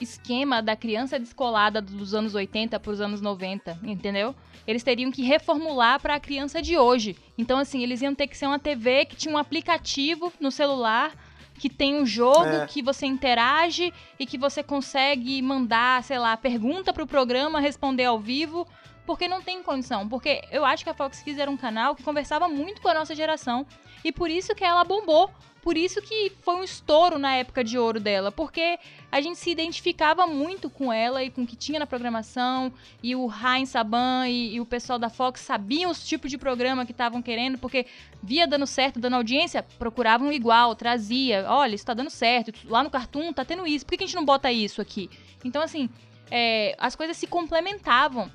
[0.02, 4.36] esquema da criança descolada dos anos 80 para os anos 90, entendeu?
[4.68, 7.16] Eles teriam que reformular para a criança de hoje.
[7.38, 11.14] Então assim, eles iam ter que ser uma TV que tinha um aplicativo no celular
[11.58, 12.68] que tem um jogo é.
[12.68, 18.20] que você interage e que você consegue mandar, sei lá, pergunta pro programa, responder ao
[18.20, 18.68] vivo,
[19.06, 20.08] porque não tem condição.
[20.08, 22.94] Porque eu acho que a Fox Kids era um canal que conversava muito com a
[22.94, 23.66] nossa geração
[24.04, 25.30] e por isso que ela bombou
[25.66, 28.78] por isso que foi um estouro na época de ouro dela, porque
[29.12, 33.16] a gente se identificava muito com ela e com o que tinha na programação, e
[33.16, 36.92] o Heinz Saban e, e o pessoal da Fox sabiam os tipos de programa que
[36.92, 37.88] estavam querendo, porque
[38.22, 42.92] via dando certo, dando audiência, procuravam igual, trazia, olha, isso tá dando certo, lá no
[42.92, 45.10] Cartoon tá tendo isso, por que, que a gente não bota isso aqui?
[45.44, 45.90] Então, assim,
[46.30, 48.30] é, as coisas se complementavam.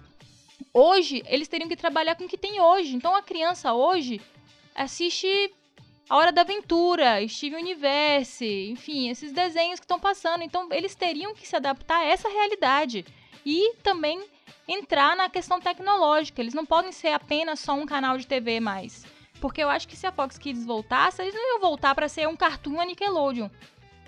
[0.72, 2.94] Hoje, eles teriam que trabalhar com o que tem hoje.
[2.94, 4.20] Então, a criança hoje
[4.74, 5.52] assiste
[6.08, 10.42] a Hora da Aventura, Steven Universe, enfim, esses desenhos que estão passando.
[10.42, 13.04] Então, eles teriam que se adaptar a essa realidade
[13.44, 14.22] e também
[14.66, 16.40] entrar na questão tecnológica.
[16.40, 19.04] Eles não podem ser apenas só um canal de TV mais.
[19.40, 22.28] Porque eu acho que se a Fox Kids voltasse, eles não iam voltar para ser
[22.28, 23.48] um cartoon a Nickelodeon.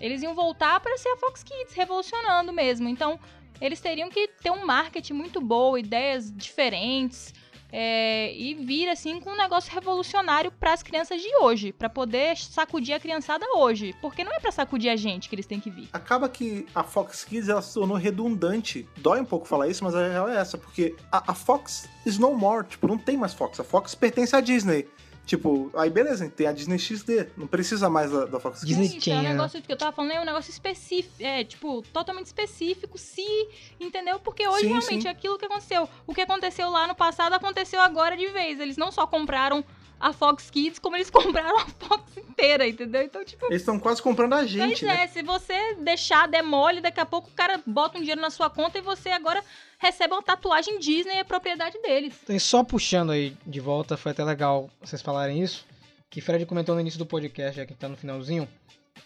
[0.00, 2.88] Eles iam voltar para ser a Fox Kids, revolucionando mesmo.
[2.88, 3.18] Então,
[3.62, 7.32] eles teriam que ter um marketing muito bom, ideias diferentes,
[7.72, 12.36] é, e vir assim com um negócio revolucionário para as crianças de hoje, para poder
[12.36, 15.70] sacudir a criançada hoje, porque não é para sacudir a gente que eles têm que
[15.70, 15.88] vir.
[15.92, 18.86] Acaba que a Fox Kids ela se tornou redundante.
[18.98, 22.18] Dói um pouco falar isso, mas a real é essa, porque a, a Fox is
[22.18, 23.58] no more, tipo, não tem mais Fox.
[23.58, 24.86] A Fox pertence à Disney.
[25.24, 28.76] Tipo, aí beleza, tem a Disney XD, não precisa mais da, da Fox Kids.
[28.76, 31.80] Disney Gente, é um negócio que eu tava falando, é um negócio específico, é, tipo,
[31.92, 33.48] totalmente específico, se,
[33.80, 34.18] entendeu?
[34.18, 35.08] Porque hoje Sim, realmente sim.
[35.08, 35.88] é aquilo que aconteceu.
[36.06, 38.58] O que aconteceu lá no passado aconteceu agora de vez.
[38.58, 39.64] Eles não só compraram
[40.02, 43.02] a Fox Kids, como eles compraram a Fox inteira, entendeu?
[43.02, 45.04] Então, tipo, Eles estão quase comprando a gente, pois né?
[45.04, 48.50] é, se você deixar demole, daqui a pouco o cara bota um dinheiro na sua
[48.50, 49.42] conta e você agora
[49.78, 52.14] recebe uma tatuagem Disney, é propriedade deles.
[52.24, 55.64] Então, e só puxando aí de volta, foi até legal vocês falarem isso,
[56.10, 58.48] que Fred comentou no início do podcast, já que tá no finalzinho,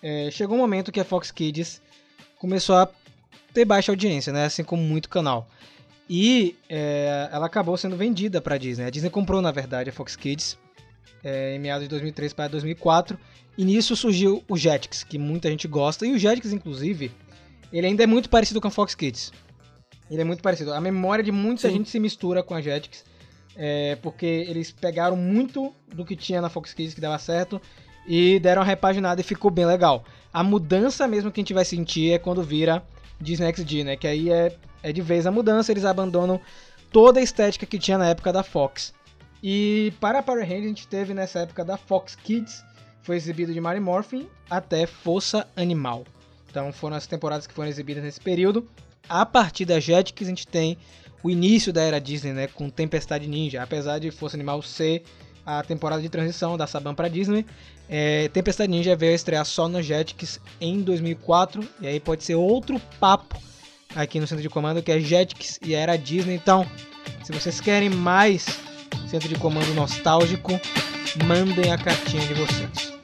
[0.02, 1.82] é, chegou um momento que a Fox Kids
[2.38, 2.88] começou a
[3.52, 4.46] ter baixa audiência, né?
[4.46, 5.46] Assim como muito canal.
[6.08, 8.84] E é, ela acabou sendo vendida pra Disney.
[8.84, 10.56] A Disney comprou, na verdade, a Fox Kids
[11.26, 13.18] é, em meados de 2003 para 2004.
[13.58, 16.06] E nisso surgiu o Jetix, que muita gente gosta.
[16.06, 17.10] E o Jetix, inclusive,
[17.72, 19.32] ele ainda é muito parecido com a Fox Kids.
[20.08, 20.72] Ele é muito parecido.
[20.72, 21.78] A memória de muita Sim.
[21.78, 23.04] gente se mistura com a Jetix.
[23.56, 27.60] é, porque eles pegaram muito do que tinha na Fox Kids que dava certo
[28.06, 30.04] e deram uma repaginada e ficou bem legal.
[30.32, 32.82] A mudança mesmo que a gente vai sentir é quando vira
[33.20, 33.96] Disney XD, né?
[33.96, 36.40] Que aí é, é de vez a mudança, eles abandonam
[36.92, 38.92] toda a estética que tinha na época da Fox.
[39.42, 42.64] E para Power Rangers a gente teve nessa época da Fox Kids,
[43.02, 46.04] foi exibido de Mary Morphin até Força Animal.
[46.50, 48.68] Então foram as temporadas que foram exibidas nesse período.
[49.08, 50.76] A partir da Jetix a gente tem
[51.22, 55.04] o início da era Disney, né, com Tempestade Ninja, apesar de Força Animal ser
[55.44, 57.46] a temporada de transição da Saban para Disney,
[57.88, 62.34] é, Tempestade Ninja veio a estrear só no Jetix em 2004 e aí pode ser
[62.34, 63.40] outro papo
[63.94, 66.34] aqui no centro de comando que é Jetix e a era Disney.
[66.34, 66.66] Então,
[67.22, 68.58] se vocês querem mais
[69.08, 70.52] centro de comando nostálgico,
[71.24, 72.96] mandem a cartinha de vocês.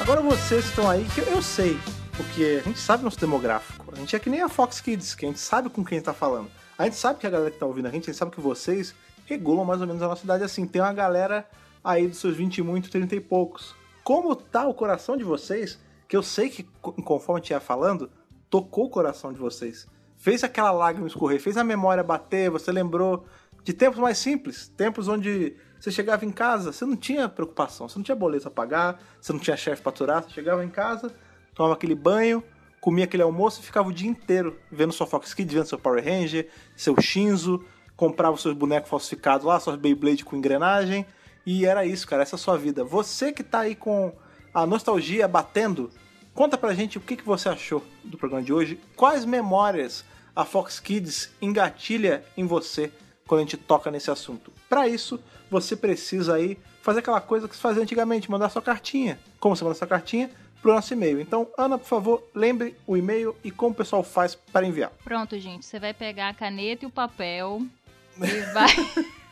[0.00, 1.78] Agora vocês estão aí, que eu sei,
[2.16, 3.90] porque a gente sabe nosso demográfico.
[3.94, 6.12] A gente é que nem a Fox Kids, que a gente sabe com quem tá
[6.12, 6.50] falando.
[6.76, 8.40] A gente sabe que a galera que tá ouvindo a gente, a gente sabe que
[8.40, 8.94] vocês
[9.26, 10.66] regulam mais ou menos a nossa idade assim.
[10.66, 11.48] Tem uma galera
[11.82, 13.74] aí dos seus 20 e muito, 30 e poucos.
[14.04, 15.80] Como tá o coração de vocês?
[16.06, 18.10] Que eu sei que, co- conforme gente ia falando,
[18.50, 19.88] tocou o coração de vocês.
[20.16, 23.24] Fez aquela lágrima escorrer, fez a memória bater, você lembrou
[23.62, 27.98] de tempos mais simples, tempos onde você chegava em casa, você não tinha preocupação, você
[27.98, 31.12] não tinha boleto a pagar, você não tinha chefe pra aturar, você chegava em casa,
[31.54, 32.44] tomava aquele banho,
[32.80, 36.04] comia aquele almoço e ficava o dia inteiro vendo sua Fox Kids, vendo seu Power
[36.04, 37.64] Ranger, seu Shinzo,
[37.96, 41.06] comprava seus bonecos falsificados lá, suas Beyblade com engrenagem,
[41.46, 42.84] e era isso, cara, essa é a sua vida.
[42.84, 44.12] Você que tá aí com
[44.52, 45.90] a nostalgia batendo,
[46.32, 50.44] conta pra gente o que, que você achou do programa de hoje, quais memórias a
[50.44, 52.90] Fox Kids engatilha em você
[53.26, 54.52] quando a gente toca nesse assunto.
[54.68, 55.20] Para isso,
[55.50, 59.18] você precisa aí fazer aquela coisa que se fazia antigamente, mandar sua cartinha.
[59.38, 60.30] Como você manda sua cartinha?
[60.60, 61.20] Pro nosso e-mail.
[61.20, 64.90] Então, Ana, por favor, lembre o e-mail e como o pessoal faz para enviar.
[65.04, 67.62] Pronto, gente, você vai pegar a caneta e o papel
[68.16, 68.68] e vai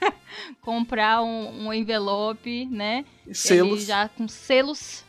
[0.60, 3.04] comprar um, um envelope, né?
[3.32, 3.80] Selos.
[3.80, 5.04] Ele já com selos.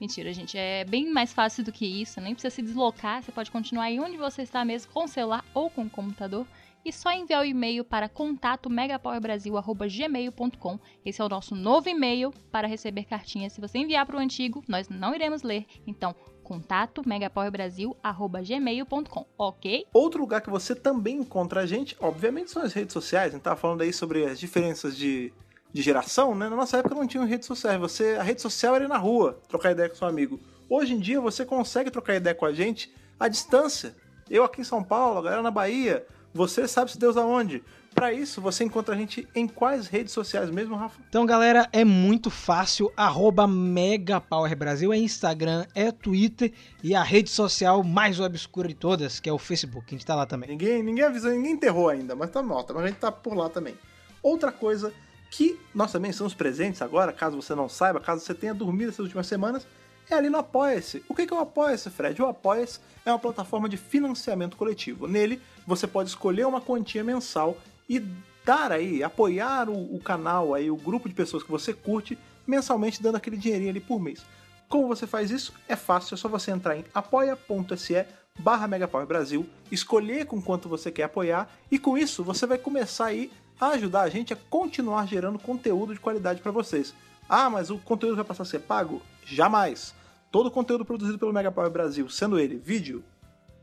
[0.00, 3.50] Mentira, gente, é bem mais fácil do que isso, nem precisa se deslocar, você pode
[3.50, 6.46] continuar aí onde você está mesmo, com o celular ou com o computador,
[6.84, 10.78] e só enviar o e-mail para contato megapowerbrasil.gmail.com.
[11.04, 13.54] Esse é o nosso novo e-mail para receber cartinhas.
[13.54, 15.66] Se você enviar para o antigo, nós não iremos ler.
[15.84, 16.14] Então,
[16.46, 19.84] contato megapowerbrasil.gmail.com, ok?
[19.92, 23.32] Outro lugar que você também encontra a gente, obviamente, são as redes sociais.
[23.32, 25.32] A gente tava falando aí sobre as diferenças de,
[25.72, 26.48] de geração, né?
[26.48, 27.80] Na nossa época não tinha redes sociais.
[27.80, 30.38] Você, a rede social era na rua, trocar ideia com seu amigo.
[30.70, 33.96] Hoje em dia você consegue trocar ideia com a gente à distância.
[34.30, 37.64] Eu aqui em São Paulo, a galera na Bahia, você sabe se Deus aonde.
[37.96, 41.00] Para isso, você encontra a gente em quais redes sociais mesmo, Rafa?
[41.08, 42.92] Então, galera, é muito fácil.
[42.94, 46.52] Arroba MegaPowerBrasil é Instagram, é Twitter
[46.84, 49.86] e a rede social mais obscura de todas, que é o Facebook.
[49.88, 50.50] A gente tá lá também.
[50.50, 53.48] Ninguém, ninguém avisou, ninguém enterrou ainda, mas tá mal, mas a gente tá por lá
[53.48, 53.74] também.
[54.22, 54.92] Outra coisa
[55.30, 59.00] que nós também estamos presentes agora, caso você não saiba, caso você tenha dormido essas
[59.00, 59.66] últimas semanas,
[60.10, 61.02] é ali no Apoia-se.
[61.08, 62.20] O que é o Apoia-se, Fred?
[62.20, 65.08] O Apoia-se é uma plataforma de financiamento coletivo.
[65.08, 67.56] Nele, você pode escolher uma quantia mensal
[67.88, 68.02] e
[68.44, 73.02] dar aí, apoiar o, o canal, aí, o grupo de pessoas que você curte, mensalmente
[73.02, 74.24] dando aquele dinheirinho ali por mês.
[74.68, 75.52] Como você faz isso?
[75.68, 78.06] É fácil, é só você entrar em apoia.se
[78.38, 83.06] barra Megapower Brasil, escolher com quanto você quer apoiar e com isso você vai começar
[83.06, 86.94] aí a ajudar a gente a continuar gerando conteúdo de qualidade para vocês.
[87.28, 89.02] Ah, mas o conteúdo vai passar a ser pago?
[89.24, 89.94] Jamais!
[90.30, 93.02] Todo o conteúdo produzido pelo Megapower Brasil, sendo ele vídeo,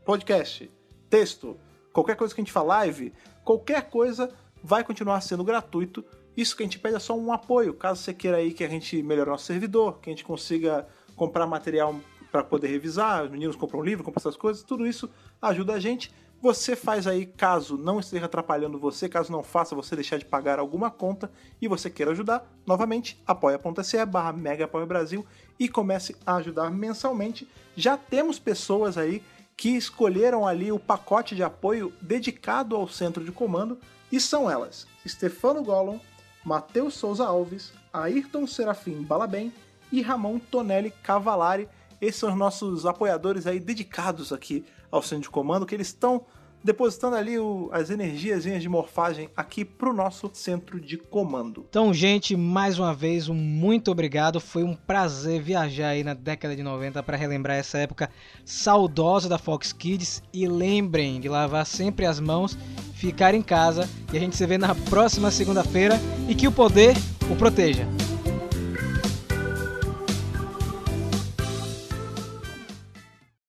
[0.04, 0.70] podcast,
[1.08, 1.56] texto,
[1.94, 3.14] qualquer coisa que a gente fala, live,
[3.44, 4.28] qualquer coisa
[4.62, 6.04] vai continuar sendo gratuito.
[6.36, 8.68] Isso que a gente pede é só um apoio, caso você queira aí que a
[8.68, 11.94] gente melhore nosso servidor, que a gente consiga comprar material
[12.32, 15.08] para poder revisar, os meninos compram livro, compram essas coisas, tudo isso
[15.40, 16.12] ajuda a gente.
[16.42, 20.58] Você faz aí, caso não esteja atrapalhando você, caso não faça você deixar de pagar
[20.58, 21.30] alguma conta
[21.62, 25.24] e você queira ajudar, novamente, apoia.se barra Mega Brasil
[25.58, 27.48] e comece a ajudar mensalmente.
[27.76, 29.22] Já temos pessoas aí
[29.56, 33.78] que escolheram ali o pacote de apoio dedicado ao centro de comando
[34.10, 36.00] e são elas: Stefano Gollum,
[36.44, 39.52] Matheus Souza Alves, Ayrton Serafim Balabem
[39.90, 41.68] e Ramon Tonelli Cavalari.
[42.00, 46.26] Esses são os nossos apoiadores aí dedicados aqui ao centro de comando, que eles estão
[46.64, 51.66] depositando ali o, as energias de morfagem aqui pro nosso centro de comando.
[51.68, 54.40] Então, gente, mais uma vez, um muito obrigado.
[54.40, 58.08] Foi um prazer viajar aí na década de 90 para relembrar essa época
[58.46, 60.22] saudosa da Fox Kids.
[60.32, 62.56] E lembrem de lavar sempre as mãos,
[62.94, 63.88] ficar em casa.
[64.10, 66.00] E a gente se vê na próxima segunda-feira.
[66.26, 66.96] E que o poder
[67.30, 67.86] o proteja.